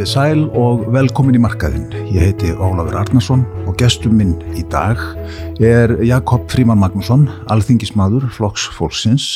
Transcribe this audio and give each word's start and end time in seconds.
Komið 0.00 0.14
sæl 0.16 0.42
og 0.56 0.86
velkomin 0.94 1.36
í 1.36 1.40
markaðinn. 1.44 1.90
Ég 2.08 2.30
heiti 2.30 2.54
Ólafur 2.56 2.94
Arnarsson 3.02 3.42
og 3.68 3.74
gestur 3.76 4.08
minn 4.16 4.30
í 4.56 4.62
dag 4.72 4.96
er 5.60 5.92
Jakob 6.08 6.46
Fríman 6.48 6.80
Magnússon, 6.80 7.26
alþingismadur 7.52 8.24
Flokks 8.32 8.64
Fólksins. 8.78 9.26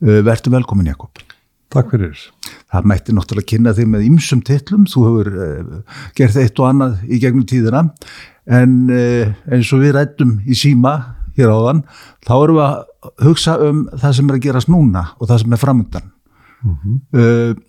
Uh, 0.00 0.22
Vertu 0.24 0.48
velkomin 0.48 0.88
Jakob. 0.88 1.20
Takk 1.68 1.92
fyrir. 1.92 2.16
Það 2.72 2.88
mætti 2.88 3.18
náttúrulega 3.18 3.50
kynna 3.52 3.76
þig 3.76 3.92
með 3.92 4.08
ymsum 4.08 4.40
titlum. 4.48 4.88
Þú 4.88 5.06
hefur 5.10 5.32
uh, 5.36 6.02
gert 6.16 6.40
eitt 6.40 6.56
og 6.56 6.70
annað 6.70 7.04
í 7.04 7.20
gegnum 7.20 7.44
tíðina 7.44 7.84
en 8.48 8.76
uh, 8.88 9.38
eins 9.52 9.76
og 9.76 9.84
við 9.84 9.98
rættum 9.98 10.38
í 10.48 10.56
síma 10.56 10.96
hér 11.36 11.52
áðan, 11.52 11.84
þá 12.24 12.38
erum 12.38 12.62
við 12.62 12.70
að 12.70 13.26
hugsa 13.28 13.60
um 13.68 13.88
það 13.92 14.20
sem 14.22 14.32
er 14.32 14.40
að 14.40 14.46
gerast 14.48 14.72
núna 14.72 15.10
og 15.18 15.28
það 15.28 15.44
sem 15.44 15.52
er 15.52 15.66
framöndan. 15.68 16.14
Mm 16.64 16.78
-hmm. 16.80 17.60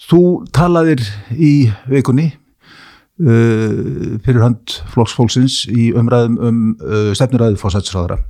Þú 0.00 0.20
talaðir 0.56 1.02
í 1.36 1.68
vikunni 1.90 2.30
uh, 2.30 4.16
fyrir 4.24 4.42
hönd 4.42 4.78
flokksfólksins 4.94 5.62
í 5.68 5.90
umræðum 5.96 6.38
um 6.40 6.60
uh, 6.80 7.10
stefnuræðu 7.16 7.60
fósætsráðara. 7.60 8.20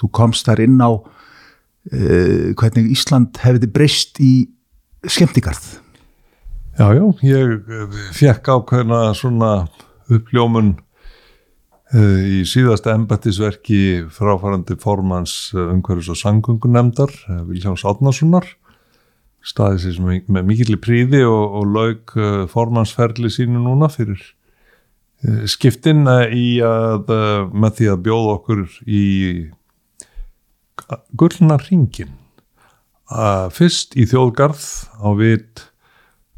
Þú 0.00 0.10
komst 0.18 0.48
þar 0.48 0.64
inn 0.64 0.80
á 0.82 0.90
uh, 0.90 2.48
hvernig 2.58 2.90
Ísland 2.96 3.38
hefði 3.44 3.70
breyst 3.70 4.18
í 4.22 4.32
skemmtikarð. 5.06 5.78
Já, 6.78 6.88
já, 6.96 7.04
ég 7.28 7.74
fekk 8.16 8.48
ákveðna 8.48 9.12
svona 9.14 9.52
uppljómun 10.12 10.78
í 11.92 12.38
síðasta 12.48 12.94
embattisverki 12.96 14.06
fráfærandi 14.08 14.78
formans 14.80 15.50
umhverfis 15.52 16.08
og 16.14 16.16
sangungunemdar 16.16 17.12
Viljáns 17.50 17.84
Átnarssonar 17.84 18.46
staðið 19.46 19.82
sér 19.82 19.98
með 20.30 20.46
mikillir 20.46 20.80
príði 20.82 21.24
og, 21.26 21.56
og 21.58 21.74
laug 21.74 22.14
uh, 22.18 22.44
formansferli 22.50 23.30
sínu 23.32 23.62
núna 23.62 23.88
fyrir 23.92 24.20
uh, 24.22 25.42
skiptin 25.50 26.06
uh, 26.10 26.26
í 26.30 26.60
að 26.64 27.10
með 27.50 27.78
því 27.78 27.90
að 27.92 28.04
bjóða 28.06 28.36
okkur 28.38 28.64
í 28.86 29.04
gullna 31.18 31.58
ringin 31.62 32.18
fyrst 33.52 33.92
í 33.98 34.06
þjóðgarð 34.08 34.62
á 35.04 35.08
vit 35.18 35.66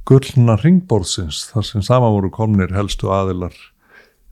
gullna 0.09 0.57
ringborðsins 0.59 1.45
þar 1.53 1.67
sem 1.69 1.85
sama 1.87 2.09
voru 2.11 2.33
komnir 2.35 2.75
helstu 2.75 3.13
aðilar 3.15 3.55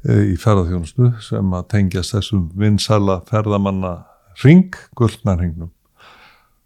í 0.03 0.34
ferðarþjónustu 0.43 1.12
sem 1.23 1.55
að 1.55 1.69
tengjast 1.70 2.17
þessum 2.17 2.48
vinsala 2.59 3.20
ferðamanna 3.28 3.93
ring, 4.43 4.75
gullna 4.98 5.37
ringnum 5.39 5.70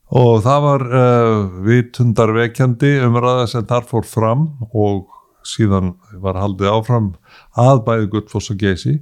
og 0.07 0.43
það 0.45 0.63
var 0.63 0.87
uh, 0.87 1.37
vitundarvekjandi 1.67 2.93
umræða 3.07 3.47
sem 3.51 3.67
þar 3.67 3.87
fór 3.89 4.07
fram 4.07 4.49
og 4.71 5.07
síðan 5.47 5.95
var 6.23 6.39
haldið 6.41 6.73
áfram 6.73 7.13
að 7.59 7.85
bæði 7.87 8.11
Guldfoss 8.15 8.51
og 8.53 8.61
Geysi. 8.63 8.97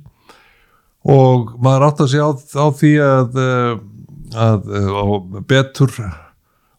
Og 1.04 1.54
maður 1.60 1.88
átt 1.88 2.04
að 2.04 2.12
segja 2.12 2.28
á, 2.28 2.32
á 2.32 2.66
því 2.72 2.92
að, 3.04 3.40
eh, 3.40 3.72
að, 4.40 4.68
að 4.76 5.10
eh, 5.16 5.42
betur 5.50 5.96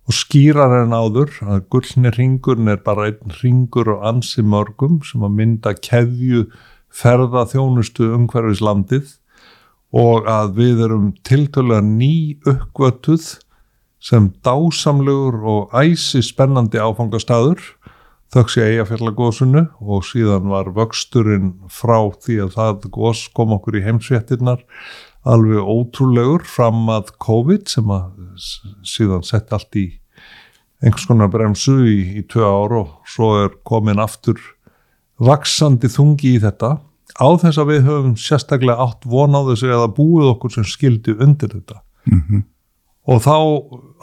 og 0.05 0.13
skýrar 0.13 0.73
en 0.83 0.93
áður 0.93 1.33
að 1.45 1.65
gullni 1.73 2.13
ringurinn 2.13 2.71
er 2.73 2.81
bara 2.85 3.09
einn 3.09 3.35
ringur 3.41 3.89
og 3.95 4.05
ansi 4.09 4.45
mörgum 4.45 4.99
sem 5.05 5.25
að 5.25 5.37
mynda 5.39 5.75
keðju 5.77 6.45
ferða 6.93 7.45
þjónustu 7.49 8.11
umhverfis 8.15 8.61
landið 8.65 9.15
og 9.95 10.27
að 10.29 10.53
við 10.59 10.83
erum 10.87 11.09
tiltölulega 11.25 11.85
ný 11.85 12.13
uppgötuð 12.49 13.31
sem 14.05 14.29
dásamlegur 14.45 15.41
og 15.49 15.73
æsi 15.73 16.21
spennandi 16.25 16.77
áfangastadur 16.77 17.61
þöks 18.33 18.57
í 18.59 18.63
eigafjallagósunu 18.67 19.65
og 19.81 20.05
síðan 20.05 20.49
var 20.51 20.69
vöxturinn 20.75 21.53
frá 21.71 21.97
því 22.21 22.39
að 22.45 22.55
það 22.57 22.87
gós 22.93 23.25
kom 23.33 23.55
okkur 23.57 23.79
í 23.79 23.83
heimsvéttinnar 23.85 24.61
alveg 25.25 25.61
ótrúlegur 25.61 26.45
fram 26.45 26.85
að 26.93 27.13
COVID 27.25 27.69
sem 27.71 27.93
að 27.95 28.09
síðan 28.85 29.25
sett 29.25 29.53
allt 29.55 29.79
í 29.79 29.87
einhvers 30.83 31.07
konar 31.09 31.31
bremsu 31.33 31.79
í, 31.89 31.97
í 32.21 32.25
tvö 32.29 32.45
ár 32.45 32.79
og 32.83 32.97
svo 33.09 33.31
er 33.45 33.55
komin 33.65 34.01
aftur 34.03 34.37
vaksandi 35.17 35.89
þungi 35.89 36.35
í 36.35 36.41
þetta 36.43 36.75
á 37.15 37.27
þess 37.41 37.61
að 37.61 37.71
við 37.71 37.87
höfum 37.87 38.17
sérstaklega 38.19 38.85
átt 38.85 39.07
von 39.09 39.33
á 39.33 39.41
þessu 39.49 39.71
eða 39.71 39.93
búið 39.97 40.33
okkur 40.35 40.59
sem 40.59 40.67
skildi 40.67 41.15
undir 41.15 41.55
þetta. 41.55 41.81
Mm 42.05 42.21
-hmm 42.21 42.51
og 43.05 43.21
þá 43.21 43.35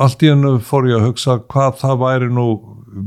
allt 0.02 0.22
í 0.22 0.30
hennu 0.30 0.56
fór 0.62 0.86
ég 0.90 1.00
að 1.00 1.08
hugsa 1.10 1.38
hvað 1.50 1.78
það 1.80 2.02
væri 2.02 2.28
nú 2.30 2.46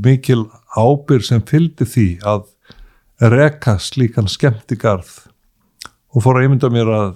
mikil 0.04 0.42
ábyrg 0.76 1.24
sem 1.24 1.44
fylgdi 1.46 1.86
því 1.88 2.08
að 2.26 2.44
reka 3.32 3.78
slíkan 3.80 4.28
skemmtigarð. 4.28 5.08
Og 6.12 6.24
fór 6.24 6.38
að 6.38 6.46
einmynda 6.46 6.70
mér 6.72 6.92
að 6.92 7.14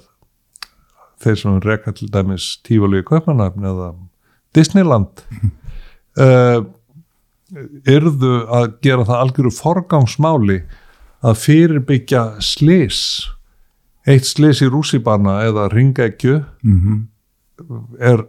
þeir 1.20 1.40
sem 1.42 1.58
reka 1.64 1.92
til 1.96 2.08
dæmis 2.12 2.54
Tífali 2.64 3.02
í 3.02 3.06
Kaupanafn 3.06 3.66
eða 3.68 3.90
Disneyland 4.56 5.24
uh, 6.16 6.62
yrðu 7.96 8.34
að 8.48 8.70
gera 8.84 9.04
það 9.04 9.24
algjöru 9.26 9.52
forgangsmáli 9.52 10.62
að 11.20 11.40
fyrirbyggja 11.42 12.24
slis 12.40 13.02
eitt 14.08 14.24
slis 14.24 14.62
í 14.64 14.70
rússibanna 14.72 15.42
eða 15.50 15.68
ringækju 15.74 16.38
mm 16.40 16.78
-hmm 16.80 17.00
er 18.00 18.24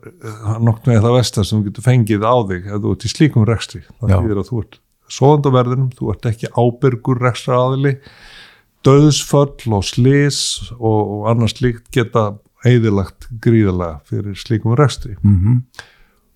nokkna 0.62 0.98
eða 1.00 1.16
vestar 1.18 1.48
sem 1.48 1.64
getur 1.66 1.86
fengið 1.86 2.26
á 2.26 2.36
þig 2.50 2.70
ef 2.70 2.82
þú 2.84 2.94
ert 2.96 3.06
í 3.06 3.12
slíkum 3.12 3.48
rekstri. 3.48 3.84
Það 4.00 4.14
þýðir 4.16 4.42
að 4.42 4.50
þú 4.50 4.62
ert 4.64 4.80
svoðandaverðinum 5.12 5.90
þú 5.98 6.12
ert 6.14 6.30
ekki 6.32 6.52
ábyrgur 6.56 7.22
rekstra 7.22 7.60
aðili 7.60 7.96
döðsföll 8.86 9.76
og 9.78 9.86
slis 9.86 10.42
og, 10.80 11.00
og 11.00 11.30
annars 11.32 11.56
slíkt 11.58 11.92
geta 11.94 12.32
eðilagt 12.68 13.28
gríðalega 13.42 14.02
fyrir 14.10 14.38
slíkum 14.38 14.76
rekstri. 14.78 15.16
Mm 15.22 15.38
-hmm. 15.38 15.62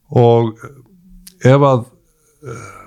og 0.09 0.57
ef 1.45 1.61
að 1.61 1.85
uh, 2.45 2.85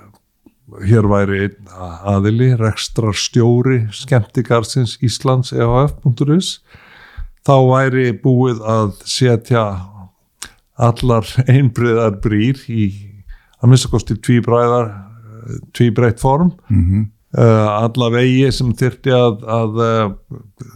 hér 0.85 1.07
væri 1.09 1.41
einn 1.45 1.71
aðili 2.05 2.51
rekstrar 2.59 3.15
stjóri 3.17 3.87
skemmtigarsins 3.91 4.97
Íslands 5.01 5.53
EHF.is 5.53 6.59
þá 7.47 7.55
væri 7.69 8.11
búið 8.13 8.61
að 8.61 8.91
setja 9.09 9.63
allar 10.79 11.27
einbriðar 11.51 12.19
brýr 12.23 12.59
í 12.71 12.89
að 13.59 13.73
mista 13.73 13.91
kosti 13.91 14.17
tvíbræðar 14.23 14.91
tvíbreytt 15.75 16.19
form 16.21 16.53
mm 16.69 16.83
-hmm. 16.83 17.07
uh, 17.37 17.69
alla 17.83 18.09
vegi 18.13 18.51
sem 18.51 18.73
þyrti 18.73 19.13
að, 19.15 19.43
að 19.43 19.81
uh, 19.83 20.11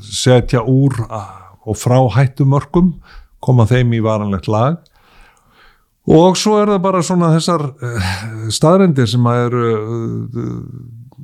setja 0.01 0.63
úr 0.63 0.95
og 1.65 1.77
frá 1.77 1.99
hættumörkum 2.15 2.95
koma 3.39 3.65
þeim 3.65 3.93
í 3.93 4.03
varanlegt 4.03 4.47
lag 4.47 4.81
og 6.07 6.37
svo 6.37 6.57
er 6.59 6.67
það 6.67 6.81
bara 6.83 7.01
svona 7.03 7.31
þessar 7.35 7.61
staðrendir 8.51 9.07
sem 9.07 9.27
að 9.27 9.45
eru 9.45 9.67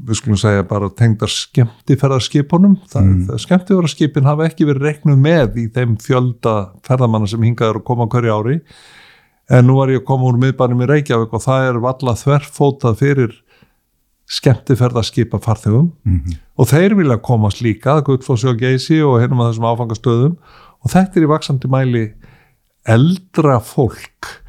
við 0.10 0.20
skulum 0.20 0.40
segja 0.40 0.66
bara 0.68 0.90
tengdar 0.98 1.32
skemmtifærðarskipunum 1.32 2.78
mm. 2.80 3.36
skemmtifærðarskipin 3.44 4.28
hafa 4.28 4.48
ekki 4.50 4.68
verið 4.70 4.88
reknuð 4.88 5.20
með 5.22 5.60
í 5.62 5.68
þeim 5.76 5.98
fjölda 6.02 6.56
ferðamanna 6.88 7.30
sem 7.30 7.46
hingaður 7.46 7.82
að 7.82 7.86
koma 7.92 8.10
hverju 8.10 8.34
ári. 8.36 8.58
En 9.50 9.66
nú 9.66 9.78
var 9.80 9.94
ég 9.94 10.02
að 10.02 10.08
koma 10.10 10.30
úr 10.30 10.40
miðbænum 10.42 10.84
í 10.86 10.90
Reykjavík 10.90 11.32
og 11.34 11.46
það 11.46 11.68
er 11.68 11.80
valla 11.86 12.16
þverfótað 12.18 13.00
fyrir 13.00 13.38
skemmtifærðarskipa 14.30 15.40
farþegum 15.42 15.88
mm 16.06 16.18
-hmm. 16.18 16.36
og 16.62 16.68
þeir 16.70 16.94
vilja 17.00 17.18
komast 17.18 17.64
líka 17.66 17.98
Guðfossi 18.06 18.48
og 18.48 18.60
Geysi 18.62 19.02
og 19.02 19.22
hennum 19.22 19.42
að 19.42 19.54
þessum 19.54 19.70
áfangastöðum. 19.72 20.36
Og 20.80 20.92
þetta 20.92 21.18
er 21.18 21.26
í 21.26 21.32
vaksandi 21.34 21.68
mæli 21.68 22.04
eldra 22.86 23.60
fólk 23.60 24.40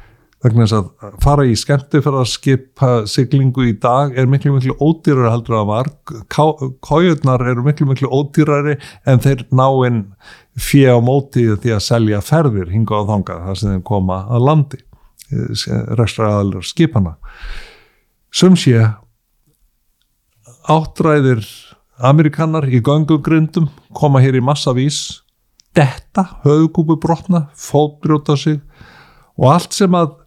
vegna 0.41 0.65
þess 0.65 0.77
að 0.77 1.17
fara 1.21 1.45
í 1.45 1.55
skemmtifæðarskipa 1.59 2.91
siglingu 3.09 3.67
í 3.69 3.73
dag 3.81 4.15
er 4.17 4.29
miklu 4.29 4.55
miklu 4.55 4.75
ódýrari 4.81 5.31
heldur 5.33 5.59
að 5.59 5.67
var. 5.69 5.89
Kójurnar 6.81 7.43
eru 7.51 7.65
miklu 7.65 7.89
miklu 7.91 8.09
ódýrari 8.09 8.77
en 9.05 9.21
þeir 9.21 9.45
ná 9.53 9.67
einn 9.85 10.05
fjö 10.59 10.97
á 10.97 10.99
móti 11.03 11.45
því 11.53 11.75
að 11.75 11.85
selja 11.85 12.23
ferðir 12.25 12.71
hinga 12.73 13.03
á 13.03 13.09
þanga 13.09 13.37
þar 13.47 13.59
sem 13.59 13.75
þeir 13.75 13.83
koma 13.87 14.23
að 14.29 14.47
landi 14.49 14.81
restra 15.97 16.31
aðalur 16.33 16.65
skipana 16.67 17.15
sem 18.35 18.55
sé 18.59 18.81
áttræðir 20.71 21.45
amerikanar 22.01 22.67
í 22.67 22.81
gangugrindum 22.83 23.69
koma 23.95 24.21
hér 24.23 24.39
í 24.39 24.43
massavís 24.43 25.21
detta, 25.75 26.25
höfugúpu 26.43 26.97
brotna 26.99 27.45
fótbrjóta 27.55 28.35
sig 28.35 28.59
og 29.39 29.53
allt 29.53 29.75
sem 29.75 29.95
að 29.95 30.17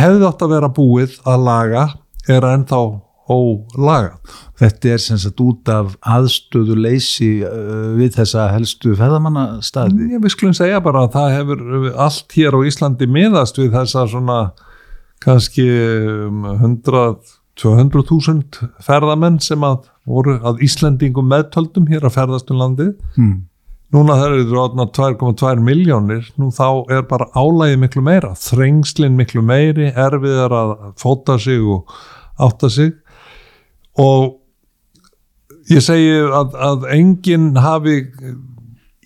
hefði 0.00 0.26
átt 0.28 0.44
að 0.44 0.56
vera 0.56 0.74
búið 0.80 1.16
að 1.28 1.46
laga 1.46 1.86
er 2.30 2.46
ennþá 2.46 2.80
ólaga. 3.30 4.16
Þetta 4.58 4.88
er 4.94 5.00
sem 5.02 5.18
sagt 5.22 5.40
út 5.42 5.68
af 5.70 5.94
aðstöðu 6.02 6.74
leysi 6.78 7.44
uh, 7.46 7.94
við 7.98 8.10
þessa 8.18 8.48
helstu 8.54 8.96
feðamannastadi? 8.98 10.10
Ég 10.14 10.20
við 10.24 10.30
skulum 10.34 10.56
segja 10.56 10.80
bara 10.84 11.00
að 11.06 11.14
það 11.16 11.28
hefur 11.36 11.60
allt 12.06 12.28
hér 12.36 12.52
á 12.58 12.60
Íslandi 12.70 13.06
miðast 13.10 13.56
við 13.60 13.70
þessa 13.76 14.00
svona 14.10 14.38
kannski 15.20 15.66
100-200.000 15.68 18.68
ferðamenn 18.84 19.38
sem 19.44 19.62
að 19.66 19.78
voru 20.08 20.38
að 20.46 20.62
Íslendingum 20.64 21.28
meðtöldum 21.30 21.86
hér 21.90 22.02
að 22.08 22.16
ferðast 22.16 22.50
um 22.52 22.58
landið 22.60 22.92
mm. 23.14 23.36
Núna 23.94 24.16
þegar 24.18 24.36
eru 24.36 24.56
ráðna 24.56 24.86
2,2 24.94 25.62
miljónir 25.66 26.28
nú 26.38 26.50
þá 26.54 26.66
er 26.94 27.06
bara 27.10 27.30
álægi 27.34 27.78
miklu 27.82 28.02
meira 28.06 28.34
þrengslinn 28.38 29.18
miklu 29.18 29.42
meiri 29.42 29.90
erfiðar 29.90 30.54
að 30.54 30.74
fóta 31.00 31.38
sig 31.42 31.62
og 31.62 31.90
átta 32.40 32.70
sig. 32.70 32.94
Og 33.98 34.36
ég 35.70 35.82
segi 35.84 36.12
að, 36.22 36.54
að 36.54 36.86
enginn 36.94 37.50
hafi 37.60 38.04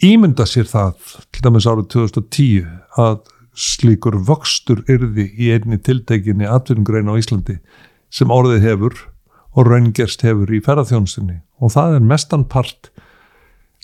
ímynda 0.05 0.47
sér 0.49 0.69
það 0.69 1.17
til 1.33 1.47
dæmis 1.47 1.69
árið 1.71 1.89
2010 1.97 2.69
að 3.01 3.23
slíkur 3.55 4.19
vöxtur 4.27 4.83
yrði 4.91 5.29
í 5.39 5.51
einni 5.55 5.79
tiltekinni 5.79 6.47
atvinnugrein 6.51 7.09
á 7.09 7.15
Íslandi 7.17 7.61
sem 8.13 8.33
orðið 8.35 8.67
hefur 8.67 8.97
og 9.55 9.69
raungerst 9.71 10.25
hefur 10.27 10.51
í 10.51 10.61
ferðarþjónustinni 10.65 11.39
og 11.63 11.73
það 11.77 11.99
er 11.99 12.09
mestanpart 12.11 12.91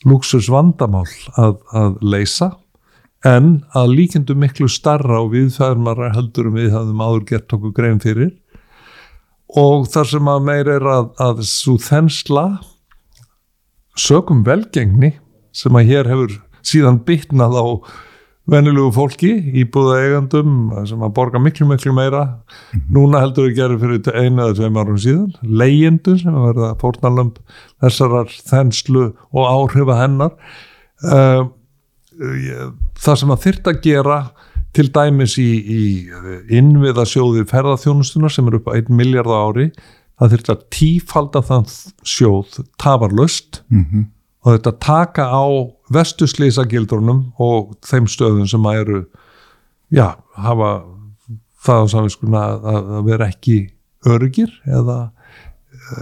luxus 0.08 0.48
vandamál 0.52 1.08
að, 1.36 1.58
að 1.76 1.96
leysa 2.00 2.50
en 3.26 3.60
að 3.76 3.94
líkendu 3.98 4.36
miklu 4.38 4.68
starra 4.70 5.20
og 5.20 5.34
viðfæðumara 5.34 6.12
heldur 6.14 6.48
um 6.48 6.56
við 6.56 6.70
hafðum 6.72 7.02
áður 7.04 7.24
gert 7.28 7.54
okkur 7.56 7.74
grein 7.76 8.00
fyrir. 8.00 8.30
Og 9.60 9.88
þar 9.90 10.08
sem 10.08 10.30
að 10.30 10.44
meir 10.46 10.70
er 10.70 10.86
að, 10.88 11.10
að 11.20 11.42
svo 11.50 11.74
þensla 11.82 12.44
sögum 13.98 14.44
velgengni 14.46 15.16
sem 15.52 15.76
að 15.76 15.90
hér 15.90 16.08
hefur 16.08 16.38
síðan 16.64 17.00
bytnað 17.04 17.58
á 17.58 17.66
venilegu 18.50 18.90
fólki, 18.94 19.30
íbúða 19.62 19.98
eigandum 20.04 20.72
sem 20.88 21.02
að 21.04 21.14
borga 21.14 21.40
miklu 21.42 21.68
miklu 21.68 21.92
meira. 21.94 22.24
Núna 22.90 23.20
heldur 23.22 23.48
við 23.48 23.60
gerum 23.60 23.80
fyrir 23.82 24.16
einu 24.16 24.46
eða 24.46 24.56
tveim 24.58 24.80
árum 24.80 24.98
síðan, 24.98 25.30
leyendur 25.42 26.18
sem 26.18 26.34
að 26.34 26.46
verða 26.48 26.72
fórnalömp 26.80 27.38
þessarar 27.82 28.34
þenslu 28.48 29.06
og 29.30 29.50
áhrifa 29.50 30.00
hennar. 30.00 30.34
Uh, 31.04 31.48
það 33.00 33.20
sem 33.22 33.32
að 33.32 33.44
þyrta 33.46 33.74
að 33.74 33.82
gera 33.84 34.18
til 34.76 34.90
dæmis 34.94 35.36
í, 35.40 35.50
í 35.60 35.84
innviðasjóði 36.58 37.46
ferðarþjónustunar 37.50 38.32
sem 38.32 38.50
er 38.50 38.60
upp 38.60 38.68
á 38.70 38.78
1 38.78 38.92
miljard 38.94 39.32
ári 39.32 39.70
það 40.20 40.34
þyrta 40.34 40.54
að 40.54 40.64
tífalda 40.76 41.42
þann 41.48 41.68
sjóð 42.04 42.60
tafarlöst 42.80 43.62
Mm 43.70 43.84
-hmm. 43.84 44.04
Og 44.40 44.54
þetta 44.54 44.72
taka 44.80 45.26
á 45.28 45.44
vestuslýsagildrunum 45.92 47.32
og 47.42 47.74
þeim 47.86 48.08
stöðum 48.08 48.48
sem 48.48 48.66
að 48.66 48.80
eru 48.84 49.00
já, 49.92 50.16
hafa 50.36 50.70
það 51.60 51.84
á 51.84 51.86
samvinskuna 51.92 52.42
að, 52.46 52.90
að 52.96 53.08
vera 53.10 53.28
ekki 53.28 53.58
örgir 54.08 54.52
eða 54.64 54.98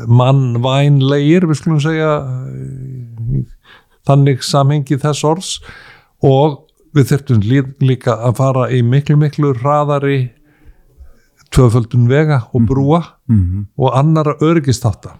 mannvænlegir 0.06 1.48
við 1.48 1.60
skulum 1.60 1.80
segja 1.82 2.12
í 3.34 3.44
þannig 4.08 4.42
samhengi 4.44 4.98
þess 5.00 5.24
orðs. 5.26 5.52
Og 6.24 6.64
við 6.96 7.10
þurftum 7.12 7.42
líka 7.84 8.16
að 8.24 8.38
fara 8.40 8.68
í 8.72 8.80
miklu 8.82 9.18
miklu 9.20 9.52
hraðari 9.58 10.20
tvöföldun 11.54 12.08
vega 12.10 12.44
og 12.52 12.68
brúa 12.68 13.04
Mm 13.28 13.40
-hmm. 13.44 13.64
og 13.76 13.98
annara 13.98 14.34
örgistáta 14.40 15.18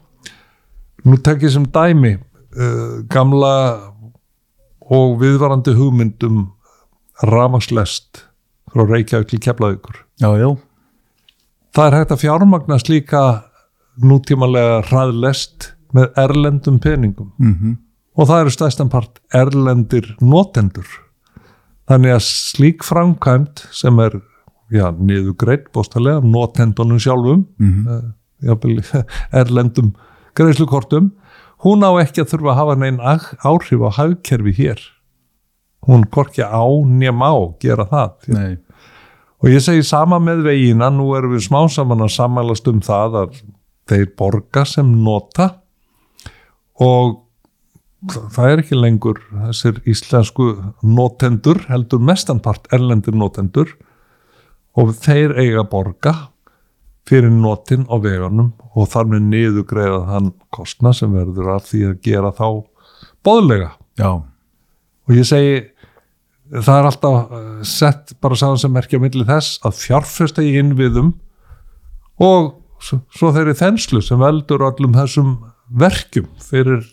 nú 1.04 1.16
tek 1.16 1.42
ég 1.42 1.50
sem 1.50 1.64
dæmi 1.64 2.18
uh, 2.56 3.02
gamla 3.12 3.52
og 4.88 5.18
viðvarandi 5.20 5.74
hugmyndum 5.76 6.46
ramagslest 7.28 8.22
frá 8.72 8.84
Reykjavík 8.88 9.28
til 9.32 9.42
Keflavíkur. 9.44 10.04
Já, 10.22 10.30
já, 10.38 10.48
það 11.76 11.86
er 11.90 11.96
hægt 11.98 12.14
að 12.14 12.22
fjármagna 12.24 12.78
slíka 12.80 13.22
nútímalega 13.98 14.80
hraðlest 14.88 15.72
með 15.96 16.10
erlendum 16.20 16.80
peningum. 16.80 17.32
Mm 17.42 17.76
og 18.18 18.26
það 18.26 18.40
eru 18.42 18.50
stæstan 18.50 18.88
part 18.90 19.20
erlendir 19.30 20.08
notendur. 20.18 20.88
Þannig 21.86 22.16
að 22.16 22.24
slík 22.26 22.82
framkvæmt 22.82 23.62
sem 23.70 24.00
er 24.02 24.16
já, 24.74 24.88
niður 24.90 25.36
greitt 25.38 25.68
bóstalega, 25.72 26.18
notendunum 26.26 26.98
sjálfum 26.98 27.44
Mhm. 27.62 28.08
jafnvel, 28.42 28.82
erlendum 29.40 29.92
greiðslukortum 30.34 31.12
hún 31.64 31.84
á 31.84 31.90
ekki 32.02 32.22
að 32.22 32.32
þurfa 32.32 32.52
að 32.52 32.58
hafa 32.60 32.78
neinn 32.78 33.02
áhrif 33.02 33.84
á 33.84 33.90
hagkerfi 33.98 34.54
hér. 34.58 34.80
Hún 35.88 36.06
korki 36.12 36.42
á 36.44 36.64
ném 36.86 37.22
á 37.22 37.32
gera 37.62 37.86
það. 37.88 38.58
Og 39.38 39.52
ég 39.52 39.62
segi 39.62 39.84
sama 39.86 40.18
með 40.18 40.42
vegina 40.48 40.90
nú 40.90 41.12
erum 41.14 41.36
við 41.36 41.46
smá 41.46 41.60
saman 41.70 42.02
að 42.02 42.14
sammælast 42.16 42.68
um 42.70 42.82
það 42.82 43.18
að 43.22 43.40
þeir 43.88 44.08
borga 44.18 44.64
sem 44.66 44.90
nota. 45.04 45.48
Og 46.82 47.20
það 48.34 48.50
er 48.50 48.62
ekki 48.62 48.78
lengur 48.78 49.20
þessir 49.30 49.78
íslensku 49.88 50.50
notendur 50.82 51.62
heldur 51.70 52.02
mestanpart 52.02 52.66
erlendir 52.74 53.16
notendur. 53.18 53.70
Og 54.78 54.92
þeir 54.94 55.34
eiga 55.38 55.64
borga 55.66 56.14
fyrir 57.08 57.32
notin 57.32 57.86
á 57.88 57.96
veganum 58.02 58.52
og 58.76 58.90
þar 58.92 59.08
með 59.14 59.28
niðugreiða 59.32 60.00
þann 60.10 60.32
kostna 60.54 60.92
sem 60.96 61.14
verður 61.16 61.54
af 61.56 61.68
því 61.70 61.84
að 61.88 62.00
gera 62.04 62.32
þá 62.36 62.46
boðlega. 63.26 63.72
Já, 63.98 64.10
og 65.08 65.16
ég 65.16 65.26
segi 65.26 65.58
það 66.52 66.74
er 66.78 66.88
alltaf 66.88 67.32
eh, 67.32 67.48
sett 67.68 68.14
bara 68.22 68.38
saman 68.38 68.60
sem 68.60 68.72
merkja 68.72 69.00
á 69.00 69.04
milli 69.04 69.26
þess 69.28 69.58
að 69.66 69.80
fjárfesta 69.82 70.44
í 70.44 70.54
innviðum 70.60 71.12
og 72.24 72.52
svo, 72.82 73.00
svo 73.14 73.32
þeirri 73.36 73.56
þenslu 73.58 74.02
sem 74.04 74.20
veldur 74.20 74.64
öllum 74.68 74.96
þessum 74.96 75.34
verkjum 75.68 76.28
fyrir 76.42 76.86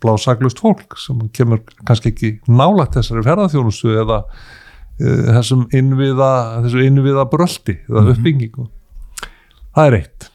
blásaklust 0.00 0.60
fólk 0.60 0.96
sem 1.00 1.20
kemur 1.36 1.62
kannski 1.88 2.12
ekki 2.12 2.32
nálægt 2.48 2.96
þessari 2.98 3.24
ferðarþjónustu 3.26 3.94
eða 4.00 4.20
uh, 4.24 5.24
þessum 5.36 5.66
innviða 5.76 6.30
þessu 6.66 6.84
innviða 6.86 7.26
bröldi 7.32 7.78
eða 7.88 8.06
uppbyggingu 8.14 8.68
það 9.76 9.90
er 9.90 9.98
eitt. 10.00 10.28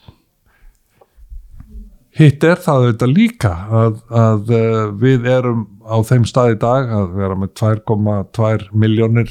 Hitt 2.16 2.44
er 2.48 2.60
það 2.64 2.82
auðvitað 2.82 3.12
líka 3.12 3.52
að, 3.82 4.00
að 4.08 4.54
uh, 4.56 4.80
við 5.02 5.28
erum 5.28 5.66
á 5.84 5.96
þeim 6.08 6.24
stað 6.26 6.54
í 6.54 6.58
dag 6.62 6.94
að 6.96 7.12
vera 7.18 7.36
með 7.36 7.52
2,2 7.60 8.70
miljónir 8.72 9.30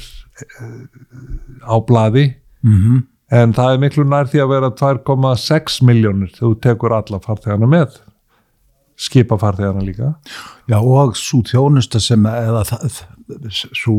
á 1.66 1.76
blaði. 1.82 2.30
Mm 2.62 3.04
en 3.34 3.54
það 3.56 3.72
er 3.72 3.80
miklu 3.82 4.04
nær 4.06 4.28
því 4.30 4.42
að 4.42 4.52
vera 4.52 4.72
2,6 4.78 5.80
miljónir 5.86 6.34
þú 6.36 6.52
tekur 6.62 6.94
alla 6.96 7.20
farþegana 7.22 7.68
með. 7.70 7.98
Skipa 8.96 9.38
farþegana 9.40 9.84
líka. 9.84 10.14
Já 10.70 10.78
og 10.78 11.16
svo 11.18 11.42
þjónusta 11.46 12.00
sem 12.02 12.26
eða 12.30 12.64
það, 12.68 13.00
svo 13.50 13.96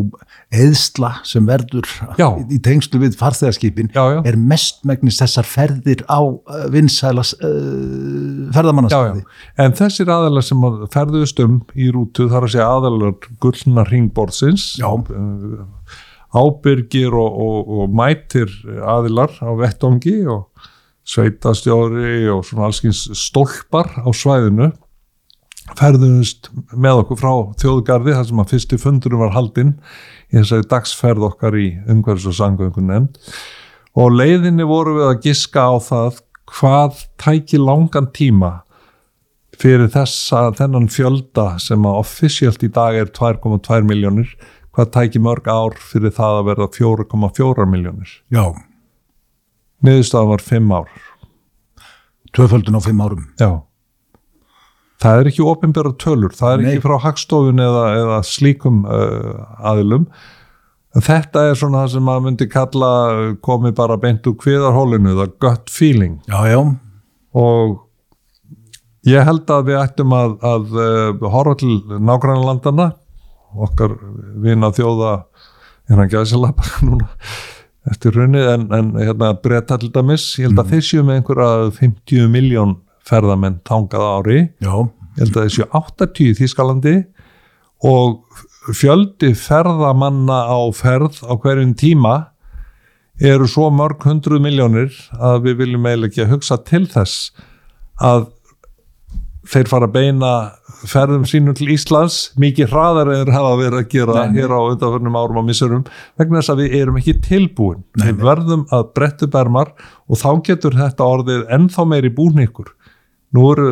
eðsla 0.54 1.12
sem 1.28 1.48
verður 1.48 1.88
Já. 2.20 2.28
í, 2.48 2.60
tengslu 2.64 3.02
við 3.02 3.18
farþegarskipin 3.20 3.92
er 3.98 4.40
mestmægnis 4.40 5.20
þessar 5.22 5.48
ferðir 5.48 6.04
á 6.08 6.20
uh, 6.24 6.66
vinsælas 6.74 7.34
uh, 7.42 7.48
já, 7.48 8.52
ferðamannastæði 8.56 9.26
en 9.64 9.78
þessir 9.78 10.12
aðalar 10.14 10.46
sem 10.46 10.68
ferðust 10.94 11.42
um 11.44 11.60
í 11.76 11.90
rútu 11.94 12.30
þar 12.32 12.48
að 12.48 12.56
segja 12.56 12.70
aðalar 12.78 13.16
gullna 13.44 13.86
ringborðsins 13.92 14.70
uh, 14.84 15.64
ábyrgir 16.38 17.14
og, 17.16 17.40
og, 17.48 17.72
og 17.82 17.96
mætir 17.96 18.52
aðilar 18.84 19.36
á 19.44 19.52
vettongi 19.60 20.20
og 20.28 20.48
sveitastjóri 21.08 22.28
og 22.32 22.44
svona 22.48 22.68
allskins 22.68 23.06
stólpar 23.16 23.94
á 24.04 24.10
svæðinu 24.12 24.74
ferðumst 25.78 26.50
með 26.74 27.04
okkur 27.04 27.20
frá 27.22 27.32
þjóðgarði 27.62 28.16
þar 28.18 28.28
sem 28.30 28.44
að 28.44 28.54
fyrsti 28.54 28.80
fundurum 28.82 29.24
var 29.26 29.34
haldinn 29.36 29.74
í 30.32 30.38
þessari 30.40 30.68
dagsferð 30.74 31.28
okkar 31.30 31.58
í 31.58 31.68
umhverfis 31.90 32.30
og 32.32 32.38
sangöngun 32.40 32.90
nefnd 32.92 33.20
og 33.98 34.14
leiðinni 34.14 34.68
voru 34.70 34.98
við 35.00 35.10
að 35.10 35.20
giska 35.26 35.66
á 35.70 35.76
það 35.82 36.22
hvað 36.58 37.04
tæki 37.22 37.60
langan 37.62 38.12
tíma 38.16 38.54
fyrir 39.58 39.90
þessa 39.94 40.52
þennan 40.58 40.88
fjölda 40.94 41.50
sem 41.62 41.86
að 41.90 42.00
offisíalt 42.04 42.64
í 42.66 42.72
dag 42.74 42.98
er 42.98 43.12
2,2 43.14 43.84
miljónir 43.90 44.34
hvað 44.78 44.94
tæki 44.94 45.22
mörg 45.24 45.50
ár 45.50 45.78
fyrir 45.82 46.14
það 46.14 46.42
að 46.42 46.50
verða 46.52 46.72
4,4 46.78 47.70
miljónir 47.70 48.18
já, 48.34 48.54
niðurstaðan 49.86 50.34
var 50.34 50.44
5 50.44 50.74
ár. 50.74 50.92
Tvöföldun 52.36 52.78
á 52.78 52.82
fimm 52.82 53.02
árum. 53.02 53.26
Já. 53.40 53.67
Það 55.02 55.20
er 55.20 55.30
ekki 55.30 55.46
ofinbæra 55.46 55.92
tölur, 56.02 56.34
það 56.34 56.54
er 56.54 56.64
Nei. 56.64 56.68
ekki 56.72 56.84
frá 56.88 56.96
hagstofun 57.04 57.62
eða, 57.62 57.84
eða 58.00 58.18
slíkum 58.26 58.80
uh, 58.90 59.44
aðilum. 59.70 60.08
Þetta 60.98 61.44
er 61.52 61.60
svona 61.60 61.84
það 61.84 61.92
sem 61.94 62.08
maður 62.08 62.24
myndi 62.26 62.48
kalla 62.50 62.94
uh, 63.14 63.26
komið 63.46 63.76
bara 63.78 64.00
beint 64.02 64.26
úr 64.30 64.38
kviðarhólinu, 64.42 65.14
það 65.20 65.36
gut 65.44 65.70
feeling. 65.74 66.16
já, 66.26 66.40
já, 66.50 66.62
Og 67.38 67.76
ég 69.06 69.28
held 69.28 69.54
að 69.54 69.70
við 69.70 69.78
ættum 69.84 70.16
að, 70.18 70.34
að 70.42 70.74
uh, 70.82 71.28
horfa 71.30 71.60
til 71.62 71.76
nágrannlandana, 72.02 72.90
okkar 73.68 73.94
vina 74.42 74.72
þjóða, 74.74 75.14
er 75.88 76.02
hann 76.02 76.10
gæðsalapa 76.12 76.66
núna 76.88 77.12
eftir 77.88 78.18
runni, 78.18 78.42
en, 78.42 78.66
en 78.74 78.90
hérna 78.98 79.32
breyta 79.40 79.78
til 79.80 79.94
dæmis, 79.94 80.26
ég 80.42 80.50
held 80.50 80.60
að 80.60 80.74
þeir 80.74 80.86
séu 80.90 81.06
með 81.08 81.22
einhverja 81.22 81.70
50 81.78 82.28
miljón 82.34 82.74
ferðamenn 83.08 83.60
tangað 83.68 84.06
ári. 84.18 84.40
Já, 84.64 84.74
ég 85.18 85.22
held 85.24 85.38
að 85.40 85.48
þessu 85.48 85.68
80 85.82 86.24
í 86.28 86.32
Þýskalandi 86.42 86.96
og 87.88 88.42
fjöldi 88.76 89.32
ferðamanna 89.38 90.42
á 90.52 90.60
ferð 90.76 91.22
á 91.24 91.34
hverjum 91.40 91.72
tíma 91.80 92.16
eru 93.24 93.48
svo 93.50 93.70
mörg 93.74 94.04
hundruð 94.06 94.44
miljónir 94.44 94.92
að 95.18 95.48
við 95.48 95.62
viljum 95.64 95.88
eiginlega 95.88 96.12
ekki 96.12 96.26
að 96.26 96.34
hugsa 96.36 96.58
til 96.68 96.84
þess 96.92 97.32
að 98.04 98.28
þeir 99.48 99.70
fara 99.72 99.88
að 99.88 99.96
beina 99.96 100.32
ferðum 100.88 101.24
sínum 101.26 101.56
til 101.58 101.70
Íslands. 101.74 102.18
Mikið 102.38 102.70
hraðar 102.70 103.10
en 103.10 103.22
þeir 103.24 103.34
hafa 103.34 103.54
verið 103.58 103.80
að 103.80 103.88
gera 103.94 104.18
Nei, 104.20 104.34
nei. 104.34 104.40
hér 104.42 104.54
á 104.54 104.60
undanförnum 104.68 105.18
árum 105.18 105.40
og 105.42 105.48
missurum 105.48 105.86
vegna 106.20 106.42
þess 106.42 106.54
að 106.54 106.62
við 106.62 106.76
erum 106.82 107.00
ekki 107.00 107.16
tilbúin. 107.26 107.80
Nei, 107.98 108.12
við 108.12 108.26
verðum 108.28 108.66
að 108.76 108.84
brettu 109.00 109.30
bermar 109.34 109.72
og 110.06 110.20
þá 110.22 110.30
getur 110.52 110.78
þetta 110.78 111.08
orðið 111.16 111.48
ennþá 111.58 111.88
meiri 111.90 112.12
búningur 112.14 112.74
nú 113.36 113.52
eru 113.54 113.72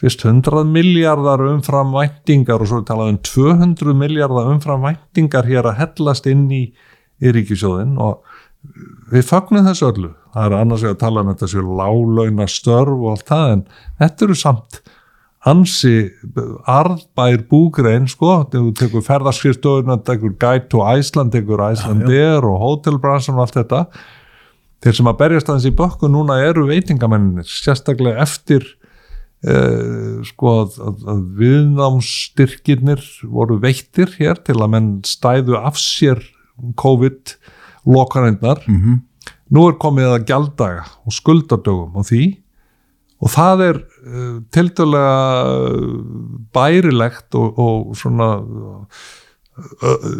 fyrst 0.00 0.24
100 0.26 0.64
miljardar 0.68 1.40
umfram 1.46 1.94
væntingar 1.96 2.60
og 2.60 2.68
svo 2.68 2.82
er 2.82 2.88
talað 2.88 3.14
um 3.14 3.20
200 3.24 3.96
miljardar 3.96 4.50
umfram 4.52 4.84
væntingar 4.84 5.48
hér 5.48 5.70
að 5.70 5.78
hellast 5.80 6.28
inn 6.28 6.44
í, 6.52 6.66
ríkisjóðin 7.16 7.94
og 8.02 8.26
við 9.08 9.24
fagnum 9.24 9.64
þessu 9.64 9.86
öllu. 9.88 10.10
Það 10.34 10.46
er 10.46 10.54
annars 10.58 10.82
vegar 10.84 10.96
að 10.96 11.00
tala 11.00 11.22
um 11.22 11.30
þetta 11.30 11.48
séu 11.48 11.62
lálauna 11.78 12.46
störf 12.50 12.92
og 12.98 13.08
allt 13.14 13.30
það 13.30 13.52
en 13.54 13.62
þetta 14.02 14.26
eru 14.26 14.36
samt 14.36 14.80
ansi 15.46 15.94
arðbær 16.68 17.46
búgrein 17.48 18.08
sko, 18.10 18.42
þegar 18.50 18.66
þú 18.66 18.72
tekur 18.80 19.06
ferðarskristöðuna 19.06 20.00
tekur 20.04 20.34
Guide 20.42 20.66
to 20.72 20.82
Iceland, 20.82 21.32
tekur 21.32 21.62
Icelandair 21.70 22.44
og 22.44 22.58
Hotelbranson 22.64 23.38
og 23.38 23.46
allt 23.46 23.60
þetta 23.60 23.84
þeir 24.84 24.98
sem 24.98 25.10
að 25.10 25.18
berjast 25.22 25.50
aðeins 25.50 25.68
í 25.68 25.76
bökku 25.76 26.10
núna 26.12 26.38
eru 26.44 26.66
veitingamennir, 26.68 27.48
sérstaklega 27.48 28.22
eftir 28.24 28.66
eh, 29.46 30.22
sko 30.28 30.54
að, 30.62 30.78
að, 30.84 31.20
viðnámsstyrkirnir 31.40 33.04
voru 33.24 33.58
veittir 33.62 34.12
hér 34.18 34.40
til 34.46 34.58
að 34.60 34.72
menn 34.76 34.90
stæðu 35.06 35.58
af 35.60 35.78
sér 35.80 36.22
COVID 36.80 37.36
lokanindnar 37.86 38.64
mhm, 38.66 39.02
nú 39.54 39.68
er 39.70 39.78
komið 39.80 40.14
að 40.14 40.26
gjaldaga 40.30 40.88
og 41.06 41.14
skuldardögum 41.14 42.00
og 42.00 42.08
því 42.08 42.24
og 43.16 43.32
það 43.32 43.62
er 43.64 43.78
uh, 43.80 44.34
tiltölulega 44.52 45.14
bærilegt 46.56 47.36
og, 47.38 47.60
og 47.60 47.94
svona 47.96 48.28
uh, 48.42 49.06
uh, 49.80 50.10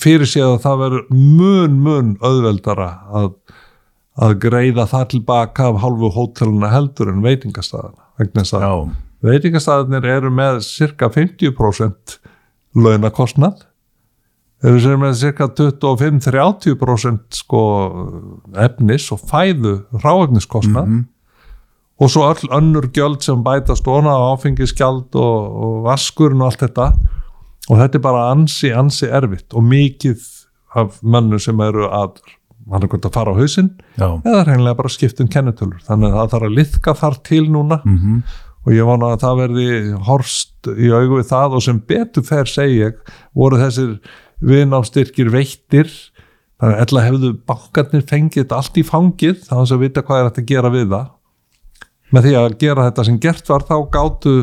fyrir 0.00 0.28
séð 0.28 0.54
að 0.54 0.62
það 0.64 0.80
verður 0.84 1.04
mun 1.14 1.78
mun 1.84 2.10
auðveldara 2.20 2.90
að, 3.20 3.30
að 4.20 4.34
greiða 4.44 4.86
það 4.90 5.06
tilbaka 5.14 5.70
af 5.70 5.80
hálfu 5.84 6.10
hóteluna 6.16 6.72
heldur 6.72 7.12
en 7.12 7.22
veitingastæðana 7.24 8.10
vegna 8.20 8.44
þess 8.44 8.58
að 8.58 8.90
veitingastæðanir 9.24 10.08
eru 10.16 10.32
með 10.32 10.62
cirka 10.64 11.10
50% 11.12 12.18
launakostnað. 12.76 13.66
Eru 14.60 14.80
sem 14.82 15.00
með 15.00 15.14
cirka 15.22 15.48
25-30% 15.56 17.38
sko 17.40 17.62
efnis 18.60 19.06
og 19.14 19.22
fæðu 19.30 19.78
ráefniskostnað 20.02 20.90
mhm, 20.90 21.06
og 22.00 22.12
svo 22.12 22.26
öll 22.28 22.52
önnur 22.56 22.90
gjöld 22.92 23.24
sem 23.24 23.40
bætast 23.44 23.88
ofna 23.88 24.12
á 24.16 24.32
áfengisgjald 24.32 25.16
og, 25.16 25.56
og 25.64 25.80
vaskurinn 25.88 26.44
og 26.44 26.50
allt 26.50 26.64
þetta 26.64 26.90
og 27.68 27.80
þetta 27.80 27.98
er 27.98 28.04
bara 28.04 28.26
ansi, 28.32 28.70
ansi 28.72 29.08
erfitt 29.10 29.54
og 29.54 29.66
mikið 29.66 30.22
af 30.80 31.00
mönnu 31.02 31.40
sem 31.42 31.60
eru 31.60 31.88
að 31.90 32.20
hann 32.70 32.84
er 32.84 32.90
gott 32.92 33.06
að 33.08 33.16
fara 33.16 33.32
á 33.34 33.40
hausinn 33.40 33.72
já, 33.98 34.06
eða 34.22 34.44
reynilega 34.46 34.78
bara 34.78 34.92
skipt 34.92 35.20
um 35.22 35.28
kennitölur. 35.30 35.80
Þannig 35.86 36.12
að 36.12 36.18
það 36.20 36.32
þarf 36.34 36.46
að 36.48 36.56
liðka 36.58 36.94
þar 37.00 37.18
til 37.26 37.42
núna. 37.50 37.80
Mhm, 37.84 38.22
og 38.60 38.72
ég 38.76 38.84
vona 38.86 39.12
að 39.14 39.22
það 39.24 39.38
verði 39.40 39.68
horst 40.06 40.68
í 40.70 40.90
augu 40.92 41.16
við 41.18 41.28
það 41.30 41.54
og 41.56 41.62
sem 41.64 41.78
betur 41.90 42.26
fer 42.28 42.44
segi 42.50 42.82
ég 42.82 42.98
voru 43.34 43.56
þessir 43.56 43.94
viðnámstyrkir 44.44 45.30
veittir. 45.32 45.88
Þannig 46.60 46.76
að 46.76 46.82
ella 46.84 47.04
hefðu 47.06 47.30
bankarnir 47.48 48.04
fengið 48.04 48.42
þetta 48.44 48.58
allt 48.60 48.76
í 48.76 48.84
fangið 48.84 49.38
þá 49.46 49.54
þess 49.56 49.74
að 49.74 49.82
vita 49.86 50.04
hvað 50.04 50.20
er 50.20 50.28
hægt 50.28 50.42
að 50.42 50.50
gera 50.52 50.72
við 50.74 50.88
það. 50.92 51.06
Með 52.10 52.26
því 52.26 52.34
að 52.36 52.58
gera 52.60 52.86
þetta 52.90 53.06
sem 53.08 53.20
gert 53.22 53.48
var 53.48 53.64
þá 53.64 53.76
gátu 53.96 54.34